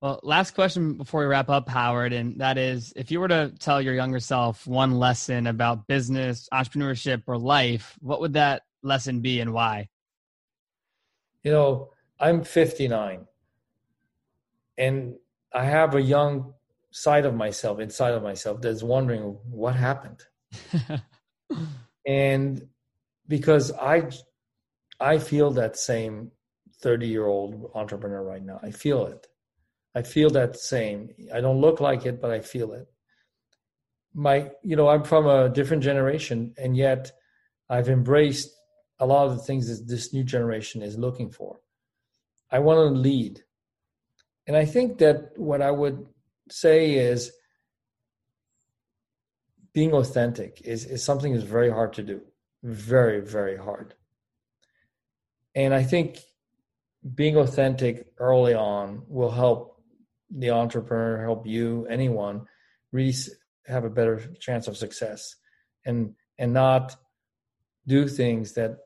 Well, 0.00 0.18
last 0.24 0.54
question 0.54 0.94
before 0.94 1.20
we 1.20 1.26
wrap 1.26 1.48
up, 1.48 1.68
Howard, 1.68 2.12
and 2.12 2.40
that 2.40 2.58
is 2.58 2.92
if 2.96 3.10
you 3.10 3.20
were 3.20 3.28
to 3.28 3.52
tell 3.58 3.80
your 3.80 3.94
younger 3.94 4.20
self 4.20 4.66
one 4.66 4.98
lesson 4.98 5.46
about 5.46 5.86
business, 5.86 6.48
entrepreneurship, 6.52 7.22
or 7.26 7.38
life, 7.38 7.96
what 8.00 8.20
would 8.20 8.32
that 8.34 8.62
lesson 8.82 9.20
be 9.20 9.40
and 9.40 9.52
why? 9.52 9.88
You 11.44 11.52
know, 11.52 11.90
I'm 12.20 12.42
59 12.44 13.26
and 14.78 15.14
I 15.52 15.64
have 15.64 15.94
a 15.94 16.02
young 16.02 16.54
side 16.90 17.26
of 17.26 17.34
myself, 17.34 17.80
inside 17.80 18.14
of 18.14 18.22
myself, 18.22 18.60
that's 18.60 18.82
wondering 18.82 19.38
what 19.50 19.74
happened. 19.74 20.22
and 22.06 22.68
because 23.28 23.72
I, 23.72 24.10
I 25.00 25.18
feel 25.18 25.50
that 25.52 25.76
same 25.76 26.30
30 26.80 27.06
year 27.06 27.26
old 27.26 27.70
entrepreneur 27.74 28.22
right 28.22 28.42
now. 28.42 28.60
I 28.62 28.70
feel 28.70 29.06
it 29.06 29.26
I 29.94 30.02
feel 30.02 30.30
that 30.30 30.58
same. 30.58 31.10
I 31.32 31.40
don't 31.40 31.60
look 31.60 31.80
like 31.80 32.06
it, 32.06 32.20
but 32.20 32.30
I 32.30 32.40
feel 32.40 32.72
it. 32.72 32.86
My, 34.14 34.50
you 34.62 34.76
know, 34.76 34.88
I'm 34.88 35.04
from 35.04 35.26
a 35.26 35.48
different 35.48 35.82
generation, 35.82 36.54
and 36.56 36.76
yet 36.76 37.12
I've 37.68 37.88
embraced 37.88 38.50
a 38.98 39.06
lot 39.06 39.26
of 39.26 39.36
the 39.36 39.42
things 39.42 39.68
that 39.68 39.88
this 39.88 40.12
new 40.12 40.24
generation 40.24 40.82
is 40.82 40.98
looking 40.98 41.30
for. 41.30 41.60
I 42.50 42.58
want 42.60 42.78
to 42.78 43.00
lead. 43.00 43.42
And 44.46 44.56
I 44.56 44.64
think 44.64 44.98
that 44.98 45.38
what 45.38 45.62
I 45.62 45.70
would 45.70 46.06
say 46.50 46.94
is 46.94 47.32
being 49.72 49.92
authentic 49.92 50.60
is, 50.64 50.84
is 50.84 51.02
something 51.02 51.32
that's 51.32 51.44
very 51.44 51.70
hard 51.70 51.94
to 51.94 52.02
do. 52.02 52.20
Very, 52.62 53.20
very 53.20 53.56
hard. 53.56 53.94
And 55.54 55.74
I 55.74 55.82
think 55.82 56.18
being 57.14 57.36
authentic 57.36 58.12
early 58.18 58.54
on 58.54 59.02
will 59.08 59.30
help 59.30 59.82
the 60.30 60.50
entrepreneur, 60.50 61.22
help 61.22 61.46
you, 61.46 61.86
anyone, 61.90 62.46
really 62.90 63.14
have 63.66 63.84
a 63.84 63.90
better 63.90 64.18
chance 64.40 64.68
of 64.68 64.76
success, 64.76 65.36
and 65.84 66.14
and 66.38 66.52
not 66.52 66.96
do 67.86 68.08
things 68.08 68.52
that 68.54 68.78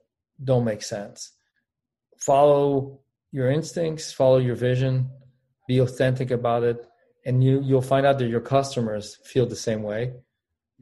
don't 0.43 0.65
make 0.65 0.83
sense. 0.83 1.33
Follow 2.19 3.01
your 3.31 3.51
instincts, 3.51 4.13
follow 4.13 4.39
your 4.39 4.57
vision, 4.57 5.11
be 5.67 5.79
authentic 5.79 6.31
about 6.31 6.63
it, 6.63 6.87
and 7.25 7.43
you 7.43 7.61
you'll 7.63 7.83
find 7.83 8.07
out 8.07 8.19
that 8.19 8.29
your 8.29 8.41
customers 8.41 9.19
feel 9.25 9.47
the 9.47 9.57
same 9.57 9.83
way, 9.83 10.13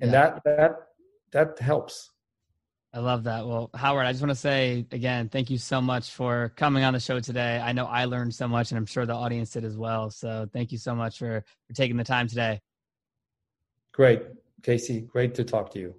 and 0.01 0.11
yeah. 0.11 0.39
that 0.41 0.45
that 0.45 0.77
that 1.33 1.59
helps. 1.59 2.11
I 2.95 3.01
love 3.01 3.25
that. 3.25 3.45
Well, 3.45 3.71
Howard, 3.75 4.07
I 4.07 4.13
just 4.13 4.23
want 4.23 4.31
to 4.31 4.37
say 4.37 4.87
again, 4.93 5.29
thank 5.29 5.51
you 5.51 5.59
so 5.59 5.81
much 5.81 6.13
for 6.13 6.53
coming 6.55 6.85
on 6.85 6.95
the 6.95 7.01
show 7.01 7.19
today. 7.19 7.59
I 7.59 7.73
know 7.73 7.87
I 7.87 8.05
learned 8.05 8.33
so 8.33 8.47
much 8.47 8.71
and 8.71 8.79
I'm 8.79 8.87
sure 8.87 9.05
the 9.05 9.15
audience 9.15 9.51
did 9.51 9.65
as 9.65 9.77
well. 9.77 10.11
So 10.11 10.49
thank 10.53 10.71
you 10.71 10.79
so 10.79 10.95
much 10.95 11.19
for, 11.19 11.45
for 11.67 11.75
taking 11.75 11.97
the 11.97 12.05
time 12.05 12.29
today. 12.29 12.61
Great. 13.93 14.23
Casey, 14.63 15.01
great 15.01 15.35
to 15.35 15.43
talk 15.43 15.73
to 15.73 15.81
you. 15.81 15.97